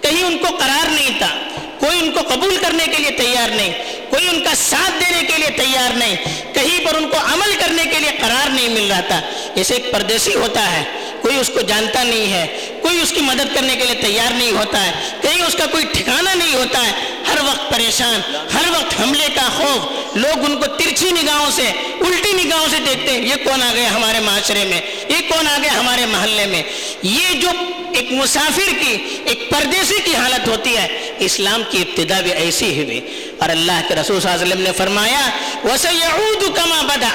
کہیں 0.00 0.22
ان 0.22 0.38
کو 0.38 0.56
قرار 0.56 0.88
نہیں 0.88 1.18
تھا۔ 1.18 1.36
کوئی 1.78 1.98
ان 1.98 2.12
کو 2.12 2.20
قبول 2.28 2.56
کرنے 2.60 2.84
کے 2.84 2.98
لیے 2.98 3.10
تیار 3.10 3.48
نہیں۔ 3.48 3.72
کوئی 4.10 4.28
ان 4.28 4.44
کا 4.44 4.50
ساتھ 4.54 4.92
دینے 5.00 5.22
کے 5.26 5.38
لیے 5.38 5.50
تیار 5.50 5.96
نہیں۔ 5.96 6.16
کہیں 6.54 6.86
پر 6.86 6.94
ان 6.94 7.08
کو 7.08 7.16
عمل 7.18 7.54
کرنے 7.58 7.82
کے 7.82 7.98
لیے 7.98 8.10
قرار 8.20 8.50
نہیں 8.50 8.68
مل 8.68 8.88
رہا 8.90 9.00
تھا۔ 9.00 9.20
جیسے 9.54 9.74
ایک 9.74 9.92
پردیسی 9.92 10.34
ہوتا 10.34 10.72
ہے، 10.72 10.84
کوئی 11.22 11.36
اس 11.36 11.50
کو 11.54 11.60
جانتا 11.60 12.02
نہیں 12.02 12.32
ہے۔ 12.32 12.78
کوئی 12.82 13.00
اس 13.02 13.10
کی 13.10 13.20
مدد 13.20 13.54
کرنے 13.54 13.76
کے 13.76 13.84
لیے 13.84 13.94
تیار 13.94 14.32
نہیں 14.32 14.52
ہوتا 14.52 14.86
ہے۔ 14.86 14.92
کہیں 15.22 15.42
اس 15.42 15.54
کا 15.54 15.66
کوئی 15.66 15.84
ٹھکانہ 15.92 16.30
نہیں 16.34 16.54
ہوتا 16.54 16.86
ہے۔ 16.86 16.92
ہر 17.28 17.36
وقت 17.42 17.70
پریشان، 17.70 18.20
ہر 18.54 18.70
وقت 18.70 19.00
حملے 19.00 19.26
کا 19.34 19.48
خوف۔ 19.56 20.16
لوگ 20.16 20.44
ان 20.44 20.56
کو 20.56 20.66
ترچھی 20.66 21.10
نگاہوں 21.10 21.50
سے، 21.50 21.68
الٹی 22.00 22.32
نگاہوں 22.32 22.66
سے 22.70 22.76
دیکھتے 22.86 23.10
ہیں، 23.10 23.20
یہ 23.20 23.34
کون 23.44 23.62
آ 23.62 23.72
گیا 23.74 23.94
ہمارے 23.94 24.20
معاشرے 24.20 24.64
میں؟ 24.64 24.80
یہ 25.08 25.28
کون 25.28 25.48
آ 25.48 25.58
گیا 25.62 25.80
ہمارے 25.80 26.06
محلے 26.06 26.46
میں؟ 26.46 26.62
یہ 27.02 27.34
جو 27.40 27.48
ایک 27.94 28.12
مسافر 28.12 28.70
کی، 28.80 29.18
ایک 29.24 29.50
پردیسی 29.50 29.94
کی 30.04 30.16
حالت 30.16 30.48
ہوتی 30.48 30.76
ہے، 30.76 31.14
اسلام 31.18 31.62
کی 31.70 31.82
ابتدا 31.82 32.20
بھی 32.20 32.32
ایسی 32.32 32.66
ہی 32.66 32.84
ہوئی۔ 32.84 33.00
اور 33.38 33.48
اللہ 33.48 33.80
کے 33.88 33.94
رسول 33.94 34.20
صلی 34.20 34.30
اللہ 34.30 34.42
علیہ 34.42 34.52
وسلم 34.52 34.64
نے 34.64 34.72
فرمایا، 34.72 35.30
وَسَيَعُودُ 35.64 36.56
كَمَا 36.56 36.82
بَدَعَ۔ 36.82 37.08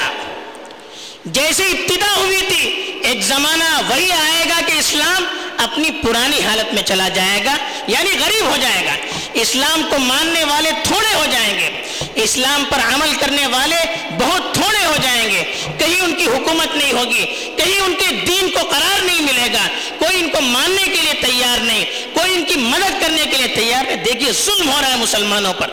جیسے 1.26 1.64
ابتدا 1.64 2.18
ہوئی 2.18 2.42
تھی، 2.48 2.92
ایک 3.04 3.22
زمانہ 3.22 3.82
وہی 3.90 4.12
آئے 4.12 4.46
گا 4.50 4.62
کہ 4.66 4.72
اسلام 4.72 5.26
اپنی 5.58 5.92
پرانی 5.92 6.40
حالت 6.46 6.74
میں 6.74 6.84
چلا 6.84 7.10
جائے 7.10 7.46
گا 7.46 7.56
یعنی 7.88 8.10
غریب 8.20 8.46
ہو 8.46 8.56
جائے 8.62 8.86
گا۔ 8.86 8.96
اسلام 9.34 9.82
کو 9.90 9.98
ماننے 10.00 10.44
والے 10.44 10.72
تھوڑے 10.84 11.16
ہو 11.16 11.26
جائیں 11.32 11.60
گے۔ 11.60 11.70
اسلام 12.16 12.64
پر 12.70 12.94
عمل 12.94 13.14
کرنے 13.20 13.48
والے 13.48 13.76
بہت 14.20 14.54
تھوڑے 14.54 14.86
ہو 14.86 14.96
جائیں 15.04 15.30
گے۔ 15.30 15.44
کہیں 15.78 16.02
ان 16.02 16.16
کی 16.16 16.28
حکومت 16.28 16.76
نہیں 16.76 16.94
ہوگی، 16.94 17.26
کہیں 17.58 17.80
ان 17.80 17.94
کے 17.94 18.16
دین 18.16 18.52
کو 18.52 18.60
قرار 18.60 19.02
نہیں 19.02 19.22
ملے 19.22 19.54
گا۔ 19.54 19.68
کوئی 20.00 20.24
ان 20.24 20.30
کو 20.30 20.42
ماننے 20.42 20.84
کے 20.84 21.02
لیے 21.02 21.14
تیار 21.14 21.58
نہیں، 21.58 21.86
کوئی 22.14 22.36
ان 22.36 22.46
کی 22.46 22.56
مدد 22.56 23.02
کرنے 23.02 23.26
کے 23.32 23.38
لیے 23.38 23.48
تیار 23.48 23.84
نہیں۔ 23.84 23.96
دیکھیے، 23.96 24.32
ظلم 24.32 24.70
ہو 24.70 24.82
رہا 24.82 24.92
ہے 24.92 24.96
مسلمانوں 24.96 25.54
پر۔ 25.54 25.68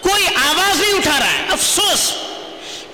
کوئی 0.00 0.26
آواز 0.26 0.80
نہیں 0.80 0.92
اٹھا 0.92 1.18
رہا 1.18 1.32
ہے۔ 1.32 1.42
افسوس، 1.50 2.12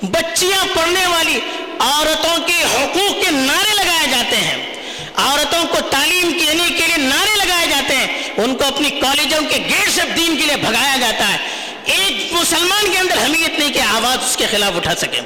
بچیاں 0.03 0.65
پڑھنے 0.75 1.07
والی، 1.07 1.41
عورتوں 1.79 2.47
کے 2.47 2.63
حقوق 2.75 3.25
کے 3.25 3.31
نعرے 3.31 3.75
لگائے 3.75 4.07
جاتے 4.11 4.37
ہیں۔ 4.37 4.75
عورتوں 5.15 5.65
کو 5.65 5.77
تعلیم 5.91 6.33
دینے 6.41 6.65
کے 6.65 6.87
لیے 6.87 6.97
نعرے 6.97 7.37
لگائے 7.37 7.67
جاتے 7.67 7.97
ہیں۔ 7.97 8.07
ان 8.37 8.55
کو 8.55 8.65
اپنی 8.65 8.91
کالجوں 8.91 9.41
کے 9.49 9.57
گیٹ 9.57 9.91
سے 9.91 10.01
دین 10.17 10.37
کے 10.37 10.47
لیے 10.47 10.57
بھگایا 10.57 10.97
جاتا 11.01 11.33
ہے۔ 11.33 11.39
ایک 11.85 12.33
مسلمان 12.33 12.93
کے 12.93 12.99
اندر 12.99 13.17
حمیت 13.27 13.59
نہیں 13.59 13.73
کہ 13.73 13.79
آواز 13.79 14.25
اس 14.25 14.37
کے 14.37 14.47
خلاف 14.51 14.73
اٹھا 14.77 14.95
سکے۔ 14.95 15.21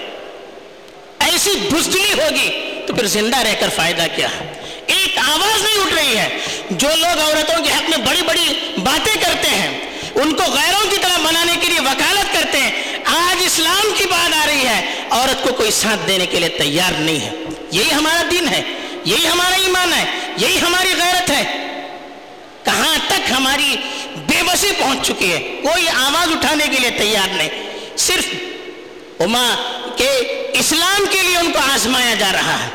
ایسی 1.19 1.51
بزدلی 1.51 2.13
ہوگی 2.13 2.81
تو 2.87 2.95
پھر 2.95 3.07
زندہ 3.07 3.37
رہ 3.37 3.55
کر 3.61 3.69
فائدہ 3.77 4.07
کیا۔ 4.17 4.29
ایک 4.87 5.19
آواز 5.19 5.63
نہیں 5.63 5.85
اٹھ 5.85 5.95
رہی 5.95 6.17
ہے۔ 6.19 6.39
جو 6.71 6.89
لوگ 6.89 7.21
عورتوں 7.21 7.65
کے 7.65 7.71
حق 7.71 7.91
میں 7.91 7.99
بڑی 7.99 8.23
بڑی 8.23 8.75
باتیں 8.85 9.23
کرتے 9.23 9.49
ہیں، 9.49 9.81
ان 10.15 10.35
کو 10.35 10.43
غیروں 10.43 10.91
کی 10.91 10.97
طرح 11.01 11.19
بنانے 11.19 11.53
کے 11.61 11.67
لیے 11.67 11.81
وکالت 11.81 12.35
کرتے 12.35 12.59
ہیں۔ 12.59 12.71
آج 13.05 13.43
اسلام 13.47 13.95
کی 13.99 14.05
بات 14.07 14.35
آ 14.35 14.47
رہی 14.47 14.67
ہے۔ 14.67 15.03
عورت 15.11 15.43
کو 15.43 15.53
کوئی 15.53 15.71
ساتھ 15.71 16.09
دینے 16.09 16.27
کے 16.27 16.39
لیے 16.41 16.49
تیار 16.49 16.93
نہیں 16.93 17.21
ہے۔ 17.21 17.31
یہی 17.71 17.93
ہمارا 17.93 18.23
دین 18.31 18.49
ہے۔ 18.49 18.63
یہی 19.05 19.29
ہمارا 19.29 19.55
ایمان 19.55 19.93
ہے۔ 19.93 20.05
یہی 20.37 20.59
ہماری 20.61 20.89
غیرت 20.89 21.31
ہے۔ 21.31 21.45
کہاں 22.65 22.99
تک 23.09 23.33
ہماری 23.37 23.77
بے 24.47 24.53
بسی 24.53 24.71
پہنچ 24.79 25.07
چکی 25.07 25.33
ہے 25.33 25.39
کوئی 25.39 25.89
آواز 25.89 26.33
اٹھانے 26.33 26.65
کے 26.65 26.81
لیے 26.81 26.91
تیار 26.91 27.29
نہیں۔ 27.35 27.49
صرف 27.97 28.27
اما 29.21 29.55
کہ 29.97 30.09
اسلام 30.53 31.05
کے 31.11 31.23
لیے 31.23 31.37
ان 31.37 31.53
کو 31.53 31.59
آزمایا 31.59 32.15
جا 32.15 32.33
رہا 32.33 32.63
ہے۔ 32.63 32.69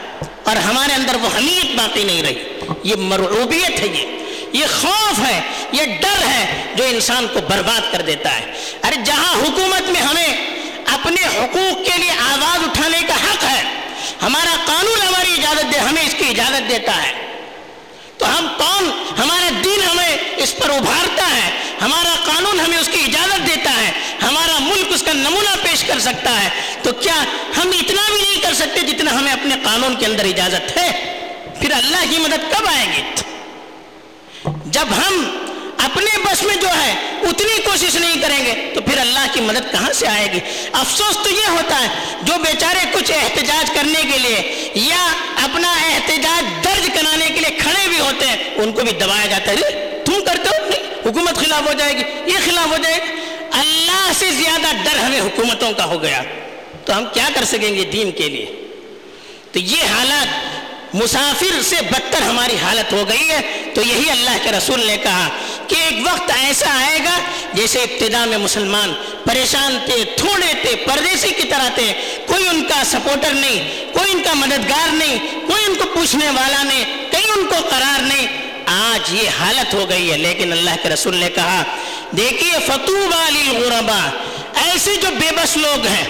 اور 0.43 0.55
ہمارے 0.55 0.93
اندر 0.93 1.15
وہ 1.15 1.29
حمیت 1.37 1.75
باقی 1.75 2.03
نہیں 2.03 2.23
رہی۔ 2.23 2.43
یہ 2.83 2.95
مرعوبیت 2.95 3.79
ہے 3.79 3.87
یہ۔ 3.93 4.05
یہ 4.53 4.65
خوف 4.81 5.19
ہے، 5.19 5.41
یہ 5.71 5.83
ڈر 6.01 6.27
ہے 6.27 6.63
جو 6.75 6.83
انسان 6.83 7.27
کو 7.33 7.39
برباد 7.49 7.93
کر 7.93 8.01
دیتا 8.01 8.39
ہے۔ 8.39 8.71
ارے 8.83 8.95
جہاں 9.05 9.35
حکومت 9.35 9.89
میں 9.89 10.01
ہمیں 10.01 10.37
اپنے 10.85 11.27
حقوق 11.27 11.85
کے 11.85 11.97
لیے 11.97 12.11
آواز 12.11 12.63
اٹھانے 12.63 12.99
کا 13.07 13.13
حق 13.13 13.43
ہے، 13.43 13.63
ہمارا 14.21 14.55
قانون 14.65 15.07
ہماری 15.07 15.33
اجازت 15.33 15.73
دے، 15.73 15.79
ہمیں 15.79 16.03
اس 16.03 16.15
کی 16.17 16.25
اجازت 16.29 16.69
دیتا 16.69 17.03
ہے۔ 17.03 17.11
تو 18.17 18.37
ہم 18.37 18.47
کون 18.57 18.91
ہمارا 19.19 19.49
دین 19.63 19.83
ہمیں 19.91 20.17
اس 20.37 20.55
پر 20.55 20.69
ابھارتا 20.69 21.23
ہے 21.35 21.68
ہمارا 21.81 22.15
قانون 22.25 22.59
ہمیں 22.59 22.77
اس 22.77 22.89
کی 22.91 23.03
اجازت 23.03 23.47
دیتا 23.47 23.71
ہے، 23.71 23.91
ہمارا 24.21 24.59
ملک 24.59 24.93
اس 24.93 25.03
کا 25.03 25.13
نمونہ 25.13 25.55
پیش 25.63 25.83
کر 25.83 25.99
سکتا 25.99 26.43
ہے۔ 26.43 26.49
تو 26.83 26.93
کیا 26.93 27.23
ہم 27.57 27.69
اتنا 27.79 28.01
بھی 28.11 28.21
نہیں 28.21 28.41
کر 28.41 28.53
سکتے 28.53 28.79
جتنا 28.79 29.11
ہمیں 29.11 29.33
اپنے 29.33 29.55
قانون 29.63 29.95
کے 29.95 30.05
اندر 30.05 30.25
اجازت 30.25 30.77
ہے؟ 30.77 30.89
پھر 31.61 31.71
اللہ 31.71 32.03
کی 32.09 32.17
مدد 32.17 32.51
کب 32.51 32.67
آئے 32.67 32.85
گی؟ 32.97 33.01
جب 34.65 34.87
ہم 34.97 35.37
اپنے 35.77 36.17
بس 36.23 36.43
میں 36.43 36.55
جو 36.55 36.67
ہے، 36.67 36.93
اتنی 37.21 37.61
کوشش 37.61 37.95
نہیں 37.95 38.21
کریں 38.21 38.45
گے، 38.45 38.71
تو 38.75 38.81
پھر 38.81 38.97
اللہ 38.97 39.25
کی 39.33 39.41
مدد 39.41 39.71
کہاں 39.71 39.93
سے 39.93 40.07
آئے 40.07 40.31
گی؟ 40.33 40.39
افسوس 40.73 41.17
تو 41.23 41.29
یہ 41.29 41.47
ہوتا 41.47 41.79
ہے، 41.79 41.87
جو 42.21 42.33
بیچارے 42.37 42.85
کچھ 42.93 43.11
احتجاج 43.11 43.71
کرنے 43.73 44.01
کے 44.11 44.17
لیے 44.17 44.69
یا 44.75 45.07
اپنا 45.43 45.71
احتجاج 45.71 46.65
درج 46.65 46.89
کرانے 46.93 47.25
کے 47.25 47.39
لیے 47.39 47.57
کھڑے 47.57 47.87
بھی 47.87 47.99
ہوتے 47.99 48.27
ہیں، 48.27 48.37
ان 48.55 48.71
کو 48.71 48.81
بھی 48.81 48.91
دبایا 48.91 49.25
جاتا 49.25 49.51
ہے۔ 49.51 50.01
تم 50.05 50.13
کرتے 50.25 50.49
ہو؟ 50.49 50.58
حکومت 51.05 51.35
خلاف 51.35 51.67
ہو 51.67 51.73
جائے 51.73 51.93
گی، 51.93 52.31
یہ 52.31 52.37
خلاف 52.45 52.67
ہو 52.67 52.77
جائے 52.83 52.95
گی۔ 52.95 53.19
اللہ 53.51 54.11
سے 54.19 54.31
زیادہ 54.31 54.75
ڈر 54.83 54.97
ہمیں 54.99 55.21
حکومتوں 55.21 55.71
کا 55.71 55.85
ہو 55.85 56.01
گیا۔ 56.01 56.23
تو 56.85 56.97
ہم 56.97 57.05
کیا 57.13 57.29
کر 57.35 57.45
سکیں 57.45 57.75
گے 57.75 57.83
دین 57.83 58.11
کے 58.11 58.29
لیے؟ 58.29 58.67
تو 59.51 59.59
یہ 59.59 59.83
حالات 59.83 60.49
مسافر 60.95 61.61
سے 61.61 61.75
بدتر 61.91 62.21
ہماری 62.21 62.55
حالت 62.61 62.93
ہو 62.93 63.09
گئی 63.09 63.29
ہے۔ 63.29 63.71
تو 63.75 63.81
یہی 63.81 64.09
اللہ 64.09 64.37
کے 64.43 64.51
رسول 64.51 64.85
نے 64.85 64.97
کہا 64.97 65.29
کہ 65.67 65.75
ایک 65.75 66.07
وقت 66.11 66.31
ایسا 66.43 66.87
آئے 66.87 66.99
گا 66.99 67.19
جیسے 67.53 67.79
ابتدا 67.79 68.25
میں 68.25 68.37
مسلمان 68.37 68.93
پریشان 69.25 69.77
تھے، 69.85 70.03
تھوڑے 70.17 70.53
تھے، 70.61 70.75
پردیسی 70.75 71.29
کی 71.29 71.43
طرح 71.43 71.69
تھے۔ 71.69 71.93
کوئی 72.27 72.47
ان 72.47 72.63
کا 72.63 72.83
سپورٹر 72.85 73.33
نہیں، 73.33 73.85
کوئی 73.93 74.11
ان 74.11 74.23
کا 74.23 74.33
مددگار 74.33 74.93
نہیں، 74.93 75.19
کوئی 75.47 75.65
ان 75.67 75.75
کو 75.75 75.83
پوچھنے 75.93 76.29
والا 76.29 76.63
نہیں، 76.63 76.85
کہیں 77.11 77.31
ان 77.35 77.45
کو 77.45 77.55
قرار 77.69 78.01
نہیں۔ 78.01 78.48
آج 78.69 79.13
یہ 79.13 79.29
حالت 79.39 79.73
ہو 79.73 79.89
گئی 79.89 80.11
ہے۔ 80.11 80.17
لیکن 80.17 80.51
اللہ 80.51 80.69
کے 80.83 80.89
رسول 80.89 81.15
نے 81.15 81.29
کہا، 81.29 81.63
دیکھیے 82.17 82.51
فتو 82.67 82.97
والی 82.97 83.57
غربا 83.57 84.09
ایسے 84.55 84.95
جو 84.95 85.07
بے 85.19 85.29
بس 85.31 85.57
لوگ 85.57 85.87
ہیں، 85.87 86.05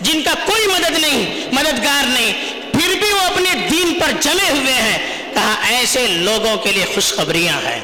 جن 0.00 0.22
کا 0.22 0.34
کوئی 0.46 0.66
مدد 0.66 0.98
نہیں، 0.98 1.48
مددگار 1.52 2.04
نہیں، 2.06 2.32
پھر 2.72 2.88
بھی 2.88 3.12
وہ 3.12 3.20
اپنے 3.20 3.50
دین 3.70 3.98
پر 4.00 4.10
جمے 4.20 4.50
ہوئے 4.50 4.74
ہیں۔ 4.74 4.98
کہا، 5.34 5.54
ایسے 5.68 6.06
لوگوں 6.06 6.56
کے 6.56 6.72
لیے 6.72 6.84
خوشخبریاں 6.94 7.54
ہیں۔ 7.54 7.80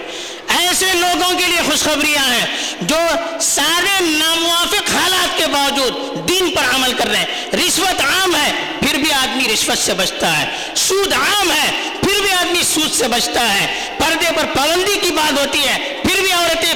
ایسے 0.49 0.87
لوگوں 0.95 1.39
کے 1.39 1.47
لیے 1.47 1.61
خوشخبریاں 1.67 2.35
ہیں 2.35 2.47
جو 2.81 2.97
سارے 3.41 4.01
ناموافق 4.01 4.95
حالات 4.95 5.39
کے 5.39 5.47
باوجود 5.47 6.29
دین 6.29 6.51
پر 6.51 6.75
عمل 6.75 6.93
کر 6.93 7.07
رہے 7.07 7.19
ہیں۔ 7.19 7.51
رشوت 7.53 8.01
عام 8.01 8.37
ہے۔ 8.37 8.53
بھی 9.05 9.12
آدمی 9.12 9.45
رشوت 9.53 9.79
سے 9.79 9.95
بچتا 9.95 10.40
ہے۔ 10.40 10.47
سود 10.75 11.12
عام 11.12 11.53
ہے، 11.53 11.71
پھر 12.01 12.23
بھی 12.23 12.33
آدمی 12.33 12.62
سود 12.62 12.93
سے 12.93 13.09
بچتا 13.09 13.55
ہے۔ 13.55 13.88
پردے 13.99 14.27
پر 14.37 14.45
پابندی 14.57 15.01
کی 15.01 15.11
بات 15.11 15.38
ہوتی 15.38 15.69
ہے۔ 15.69 15.93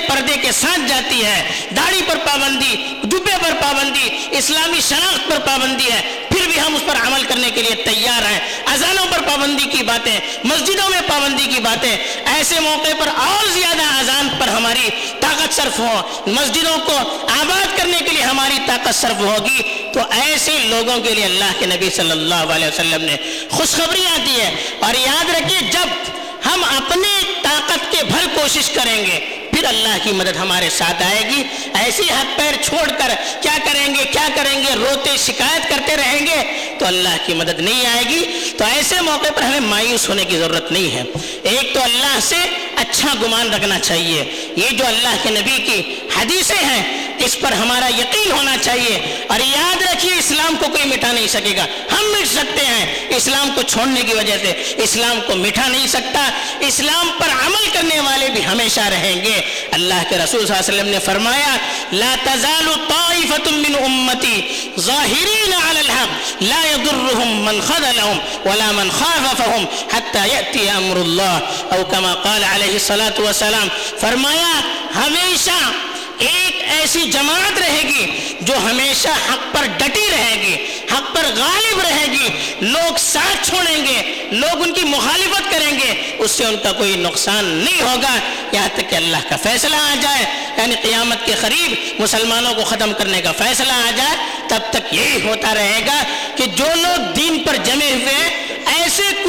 پردے 0.08 0.36
کے 0.36 0.52
ساتھ 0.52 0.88
جاتی 0.88 1.24
ہے، 1.24 1.66
داڑھی 1.76 2.02
پر 2.06 2.16
پابندی 2.16 2.76
جبے 3.04 3.36
پر 3.42 3.50
پابندی، 3.62 4.08
اسلامی 4.30 4.80
شناخت 4.80 5.30
پر 5.30 5.38
پابندی 5.38 5.92
ہے، 5.92 6.24
پھر 6.28 6.46
بھی 6.46 6.60
ہم 6.60 6.74
اس 6.74 6.82
پر 6.86 7.06
عمل 7.06 7.22
کرنے 7.22 7.50
کے 7.50 7.62
لیے 7.62 7.74
تیار 7.74 8.22
ہیں۔ 8.22 8.40
اذانوں 8.66 9.06
پر 9.10 9.22
پابندی 9.22 9.64
کی 9.64 9.82
باتیں، 9.82 10.20
مسجدوں 10.44 10.90
میں 10.90 11.00
پابندی 11.06 11.46
کی 11.46 11.60
باتیں، 11.60 11.96
ایسے 12.24 12.60
موقع 12.60 12.90
پر 12.98 13.08
اور 13.08 13.46
زیادہ 13.46 13.82
اذان 13.82 14.28
پر 14.38 14.48
ہماری 14.48 14.90
طاقت 15.20 15.54
صرف 15.54 15.78
ہو، 15.78 16.22
مسجدوں 16.26 16.78
کو 16.78 16.96
آباد 17.40 17.78
کرنے 17.78 17.98
کے 17.98 18.10
لیے 18.10 18.22
ہماری 18.22 18.58
طاقت 18.66 18.94
صرف 18.94 19.20
ہوگی۔ 19.20 19.62
تو 19.94 20.00
ایسے 20.10 20.58
لوگوں 20.58 21.00
کے 21.00 21.14
لیے 21.14 21.24
اللہ 21.24 21.52
کے 21.58 21.66
نبی 21.66 21.90
صلی 21.90 22.10
اللہ 22.10 22.34
علیہ 22.34 22.66
وسلم 22.66 23.02
نے 23.02 23.16
خوشخبریاں 23.50 24.18
دی 24.18 24.40
ہے۔ 24.40 24.54
اور 24.80 24.94
یاد 24.94 25.30
رکھیے، 25.30 25.70
جب 25.70 26.17
ہم 26.52 26.64
اپنے 26.64 27.32
طاقت 27.42 27.92
کے 27.92 28.04
بھر 28.04 28.26
کوشش 28.34 28.70
کریں 28.70 29.06
گے، 29.06 29.48
پھر 29.52 29.64
اللہ 29.64 29.96
کی 30.02 30.12
مدد 30.12 30.36
ہمارے 30.36 30.70
ساتھ 30.70 31.02
آئے 31.02 31.20
گی۔ 31.30 31.42
ایسے 31.74 32.02
ہاتھ 32.10 32.38
پیر 32.38 32.62
چھوڑ 32.62 32.88
کر 32.88 33.10
کیا 33.40 33.58
کریں 33.64 33.94
گے، 33.94 34.04
کیا 34.04 34.28
کریں 34.34 34.60
گے؟ 34.60 34.74
روتے 34.74 35.16
شکایت 35.16 35.68
کرتے 35.68 35.96
رہیں 35.96 36.26
گے 36.26 36.42
تو 36.78 36.86
اللہ 36.86 37.16
کی 37.26 37.34
مدد 37.34 37.60
نہیں 37.60 37.86
آئے 37.86 38.04
گی۔ 38.08 38.50
تو 38.56 38.64
ایسے 38.64 39.00
موقع 39.00 39.30
پر 39.34 39.42
ہمیں 39.42 39.60
مایوس 39.60 40.08
ہونے 40.08 40.24
کی 40.24 40.38
ضرورت 40.38 40.72
نہیں 40.72 40.94
ہے۔ 40.94 41.02
ایک 41.42 41.74
تو 41.74 41.82
اللہ 41.82 42.18
سے 42.22 42.36
اچھا 42.76 43.08
گمان 43.22 43.54
رکھنا 43.54 43.78
چاہیے۔ 43.78 44.24
یہ 44.56 44.68
جو 44.70 44.86
اللہ 44.86 45.16
کے 45.22 45.30
نبی 45.30 45.58
کی 45.58 45.94
حدیثیں 46.16 46.64
ہیں 46.64 46.97
اس 47.18 47.40
پر 47.40 47.52
ہمارا 47.52 47.86
یقین 47.86 48.32
ہونا 48.32 48.56
چاہیے۔ 48.62 49.24
اور 49.28 49.40
یاد 49.40 49.82
رکھیے، 49.82 50.14
اسلام 50.18 50.56
کو 50.56 50.68
کوئی 50.68 50.84
مٹا 50.84 51.12
نہیں 51.12 51.26
سکے 51.26 51.56
گا۔ 51.56 51.66
ہم 51.92 52.04
مٹ 52.12 52.28
سکتے 52.28 52.66
ہیں۔ 52.66 53.08
اسلام 53.16 53.50
کو 53.54 53.62
چھوڑنے 53.62 54.02
کی 54.02 54.14
وجہ 54.14 54.38
سے 54.38 54.74
اسلام 54.76 55.20
کو 55.26 55.36
مٹا 55.36 55.68
نہیں 55.68 55.86
سکتا۔ 55.86 56.30
اسلام 56.60 57.10
پر 57.18 57.28
عمل 57.46 57.68
کرنے 57.72 58.00
والے 58.00 58.28
بھی 58.28 58.46
ہمیشہ 58.46 58.80
رہیں 58.80 59.24
گے۔ 59.24 59.40
اللہ 59.70 59.94
کے 60.08 60.18
رسول 60.18 60.46
صلی 60.46 60.56
اللہ 60.56 60.68
علیہ 60.68 60.80
وسلم 60.80 60.92
نے 60.92 60.98
فرمایا، 61.04 61.56
لا 61.92 62.14
تزال 62.24 62.66
طائفة 62.88 63.50
من 63.50 63.84
امتی 63.84 64.68
ظاہرین 64.80 65.52
علی 65.52 65.78
الحق، 65.78 66.42
لا 66.42 66.62
يضرهم 66.70 67.44
من 67.44 67.60
خذلهم 67.60 68.18
ولا 68.44 68.70
من 68.70 68.90
خاففهم 68.90 69.64
حتى 69.92 70.34
يأتي 70.34 70.68
امر 70.68 70.96
اللہ۔ 70.96 71.38
او 71.70 71.84
کما 71.90 72.14
قال 72.14 72.44
علیہ 72.44 72.72
الصلاة 72.72 73.24
والسلام، 73.24 73.68
فرمایا، 74.00 74.60
ہمیشہ 74.94 75.70
ایک 76.18 76.62
ایسی 76.68 77.02
جماعت 77.02 77.58
رہے 77.58 77.82
گی 77.82 78.34
جو 78.40 78.56
ہمیشہ 78.56 79.08
حق 79.08 79.54
پر 79.54 79.66
ڈٹی 79.66 80.06
رہے 80.10 80.36
گی، 80.42 80.56
حق 80.92 81.16
پر 81.16 81.24
غالب 81.36 81.80
رہے 81.80 82.06
گی۔ 82.12 82.28
لوگ 82.60 82.96
ساتھ 82.98 83.48
چھوڑیں 83.48 83.86
گے، 83.86 84.28
لوگ 84.30 84.62
ان 84.62 84.72
کی 84.72 84.84
مخالفت 84.84 85.50
کریں 85.50 85.78
گے۔ 85.78 86.16
اس 86.18 86.30
سے 86.30 86.44
ان 86.44 86.56
کا 86.62 86.72
کوئی 86.72 86.96
نقصان 86.96 87.44
نہیں 87.44 87.82
ہوگا۔ 87.82 88.18
یہاں 88.52 88.68
تک 88.74 88.90
کہ 88.90 88.96
اللہ 88.96 89.16
کا 89.28 89.36
فیصلہ 89.36 89.76
آ 89.76 89.94
جائے 90.00 90.22
یعنی 90.56 90.74
قیامت 90.82 91.26
کے 91.26 91.32
قریب 91.40 92.00
مسلمانوں 92.02 92.54
کو 92.54 92.64
ختم 92.64 92.92
کرنے 92.92 93.22
کا 93.22 93.32
فیصلہ 93.32 93.72
آ 93.72 93.90
جائے، 93.96 94.16
تب 94.48 94.58
تک 94.70 94.94
یہی 94.94 95.28
ہوتا 95.28 95.54
رہے 95.54 95.80
گا 95.86 96.02
کہ 96.36 96.46
جو 96.46 96.64
لوگ 96.74 97.12
دین 97.12 97.42
پر 97.46 97.56
جمے 97.56 97.92
ہوئے 97.92 98.14
ہیں 98.14 98.47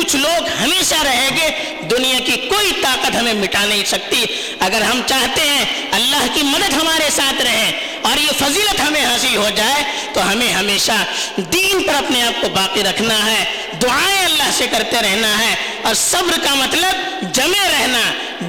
کچھ 0.10 0.16
لوگ 0.16 0.48
ہمیشہ 0.64 0.96
رہیں 1.04 1.30
گے، 1.38 1.50
دنیا 1.92 2.20
کی 2.26 2.32
کوئی 2.32 2.72
طاقت 2.82 3.16
ہمیں 3.16 3.34
مٹا 3.34 3.66
نہیں 3.66 3.84
سکتی۔ 3.86 4.26
اگر 4.60 4.82
ہم 4.82 5.02
چاہتے 5.06 5.42
ہیں 5.42 5.66
اللہ 5.92 6.26
کی 6.34 6.44
مدد 6.44 6.74
ہمارے 6.74 7.10
ساتھ 7.16 7.42
رہے 7.42 7.72
اور 8.02 8.18
یہ 8.18 8.32
فضیلت 8.40 8.80
ہمیں 8.80 9.06
حاصل 9.06 9.36
ہو 9.36 9.50
جائے، 9.56 9.84
تو 10.14 10.32
ہمیں 10.32 10.54
ہمیشہ 10.54 10.98
دین 11.38 11.84
پر 11.84 11.94
اپنے 11.94 12.24
آپ 12.24 12.42
کو 12.42 12.50
باقی 12.50 12.84
رکھنا 12.84 13.26
ہے، 13.26 13.44
دعائیں 13.82 14.26
اللہ 14.26 14.50
سے 14.58 14.68
کرتے 14.72 15.02
رہنا 15.02 15.38
ہے۔ 15.40 15.56
اور 15.84 15.94
صبر 15.94 16.40
کا 16.44 16.54
مطلب 16.54 17.22
جمے 17.34 17.70
رہنا، 17.70 18.02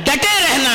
ڈٹے 0.04 0.36
رہنا، 0.42 0.74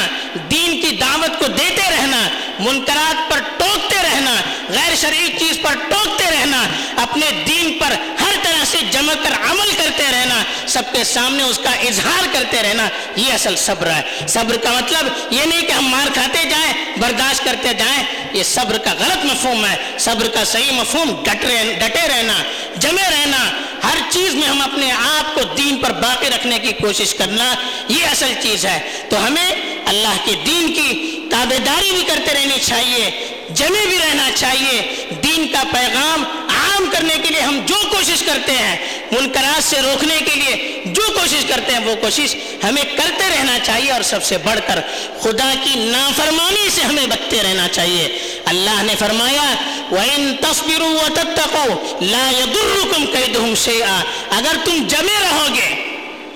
دین 0.51 0.81
کی 0.81 0.95
دعوت 0.95 1.39
کو 1.39 1.47
دیتے 1.47 1.89
رہنا، 1.91 2.27
منکرات 2.59 3.31
پر 3.31 3.39
ٹوکتے 3.57 3.95
رہنا، 4.03 4.35
غیر 4.69 4.95
شرعی 4.95 5.27
چیز 5.39 5.59
پر 5.61 5.73
ٹوکتے 5.89 6.25
رہنا، 6.31 6.63
اپنے 7.01 7.31
دین 7.47 7.77
پر 7.79 7.95
ہر 8.21 8.34
طرح 8.45 8.65
سے 8.65 8.77
جمع 8.91 9.13
کر 9.13 9.51
عمل 9.51 9.71
کرتے 9.77 10.03
رہنا، 10.11 10.43
سب 10.67 10.83
کے 10.91 11.03
سامنے 11.03 11.43
اس 11.43 11.59
کا 11.63 11.71
اظہار 11.71 12.23
کرتے 12.31 12.57
رہنا، 12.61 12.87
یہ 13.15 13.33
اصل 13.33 13.55
صبر 13.55 13.89
ہے۔ 13.89 14.01
صبر 14.27 14.57
کا 14.57 14.71
مطلب 14.71 15.33
یہ 15.33 15.43
نہیں 15.45 15.61
کہ 15.61 15.71
ہم 15.71 15.85
مار 15.85 16.07
کھاتے 16.13 16.49
جائیں، 16.49 16.73
برداشت 16.97 17.45
کرتے 17.45 17.73
جائیں، 17.73 18.03
یہ 18.33 18.43
صبر 18.43 18.77
کا 18.77 18.93
غلط 18.99 19.25
مفہوم 19.25 19.65
ہے۔ 19.65 19.75
صبر 19.99 20.27
کا 20.27 20.45
صحیح 20.45 20.71
مفہوم 20.71 21.23
ڈٹے 21.23 22.07
رہنا، 22.07 22.33
جمے 22.75 23.01
رہنا۔ 23.01 23.49
ہر 23.83 23.97
چیز 24.09 24.35
میں 24.35 24.47
ہم 24.47 24.61
اپنے 24.61 24.91
آپ 24.91 25.35
کو 25.35 25.41
دین 25.43 25.77
پر 25.77 25.91
باقی 25.91 26.27
رکھنے 26.27 26.59
کی 26.59 26.71
کوشش 26.71 27.13
کرنا، 27.13 27.55
یہ 27.87 28.05
اصل 28.05 28.33
چیز 28.41 28.65
ہے۔ 28.65 28.79
تو 29.09 29.27
ہمیں 29.27 29.51
اللہ 29.85 30.17
کے 30.25 30.31
دین 30.45 30.73
کی 30.73 31.14
تابے 31.35 31.57
داری 31.59 31.91
بھی 31.91 32.03
کرتے 32.03 32.33
رہنی 32.33 32.59
چاہیے 32.65 33.27
جمے 33.49 33.85
بھی 33.85 33.97
رہنا 33.97 34.29
چاہیے۔ 34.35 35.05
دین 35.23 35.47
کا 35.47 35.63
پیغام 35.71 36.23
عام 36.49 36.85
کرنے 36.91 37.13
کے 37.23 37.29
لیے 37.29 37.41
ہم 37.41 37.59
جو 37.65 37.75
کوشش 37.75 38.23
کرتے 38.25 38.51
ہیں، 38.51 38.99
منکرات 39.11 39.63
سے 39.63 39.81
روکنے 39.81 40.17
کے 40.25 40.35
لیے 40.35 40.83
جو 40.85 41.01
کوشش 41.13 41.45
کرتے 41.47 41.73
ہیں، 41.73 41.79
وہ 41.85 41.95
کوشش 41.95 42.35
ہمیں 42.63 42.83
کرتے 42.83 43.23
رہنا 43.29 43.59
چاہیے 43.63 43.91
اور 43.91 44.01
سب 44.01 44.23
سے 44.23 44.37
بڑھ 44.37 44.59
کر 44.67 44.79
خدا 45.21 45.53
کی 45.63 45.75
نافرمانی 45.75 46.69
سے 46.69 46.81
ہمیں 46.81 47.07
بچتے 47.07 47.43
رہنا 47.43 47.67
چاہیے۔ 47.67 48.17
اللہ 48.45 48.83
نے 48.83 48.95
فرمایا، 48.99 49.55
وَإِن 49.91 50.35
تَصْبِرُوا 50.41 50.89
وَتَتَّقُوا 50.89 51.97
لَا 52.01 52.31
يَضُرُّكُمْ 52.39 53.05
كَيْدُهُمْ 53.13 53.65
شَيْئًا۔ 53.65 54.03
اگر 54.29 54.55
تم 54.65 54.87
جمے 54.87 55.17
رہو 55.21 55.45
گے، 55.55 55.75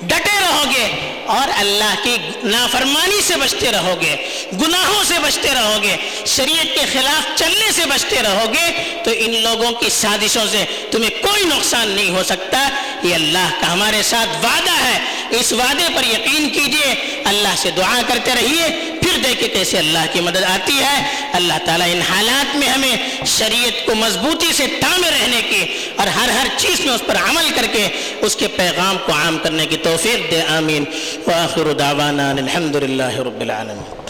ڈٹے 0.02 0.40
رہو 0.42 0.64
گے 0.76 1.09
اور 1.30 1.48
اللہ 1.58 1.96
کی 2.04 2.18
نافرمانی 2.44 3.22
سے 3.22 3.34
بچتے 3.36 3.72
رہو 3.72 3.96
گے 4.02 4.16
گناہوں 4.62 5.04
سے 5.04 5.14
بچتے 5.24 5.50
رہو 5.54 5.80
گے 5.84 5.96
شریعت 6.26 6.80
کے 6.80 6.86
خلاف 6.94 7.38
چلنے 7.38 7.72
سے 7.72 7.86
بچتے 7.86 8.16
رہو 8.24 8.54
گے 8.54 8.96
تو 9.04 9.12
ان 9.16 9.42
لوگوں 9.42 9.72
کی 9.72 9.90
سازشوں 9.90 10.48
سے 10.52 10.66
تمہیں 10.92 11.10
کوئی 11.10 11.44
نقصان 11.44 11.88
نہیں 11.88 12.10
ہو 12.10 12.24
سکتا۔ 12.24 12.70
یہ 13.04 13.16
اللہ 13.16 13.50
کا 13.62 13.74
ہمارے 13.74 14.04
ساتھ 14.04 14.46
وعدہ 14.46 14.84
ہے۔ 14.84 15.00
اس 15.30 15.54
وعدے 15.54 15.88
پر 15.96 16.04
یقین 16.04 16.50
کیجیے، 16.50 17.22
اللہ 17.26 17.56
سے 17.58 17.72
دعا 17.72 18.02
کرتے 18.08 18.32
رہیے۔ 18.36 18.89
پھر 19.24 19.48
کیسے 19.48 19.78
اللہ 19.78 20.00
کی 20.14 20.22
مدد 20.22 20.44
آتی 20.44 20.80
ہے۔ 20.80 21.26
اللہ 21.34 21.54
تعالیٰ 21.66 21.88
ان 21.92 22.02
حالات 22.02 22.56
میں 22.56 22.68
ہمیں 22.68 22.96
شریعت 23.26 23.86
کو 23.86 23.96
مضبوطی 23.96 24.54
سے 24.54 24.68
تامے 24.68 25.12
رہنے 25.12 25.42
کی 25.42 25.66
اور 25.96 26.08
ہر 26.08 26.30
ہر 26.30 26.48
چیز 26.58 26.86
میں 26.86 26.94
اس 26.94 27.02
پر 27.08 27.16
عمل 27.16 27.50
کر 27.56 27.66
کے 27.72 27.88
اس 28.22 28.36
کے 28.36 28.48
پیغام 28.48 28.98
کو 29.06 29.12
عام 29.14 29.38
کرنے 29.44 29.66
کی 29.66 29.78
توفیق 29.78 30.32
دے۔ 30.32 30.42
آمین۔ 30.42 30.86
وآخر 31.28 31.74
دعوانا 31.74 32.30
الحمدللہ 32.30 33.20
رب 33.20 33.42
العالمین۔ 33.42 34.09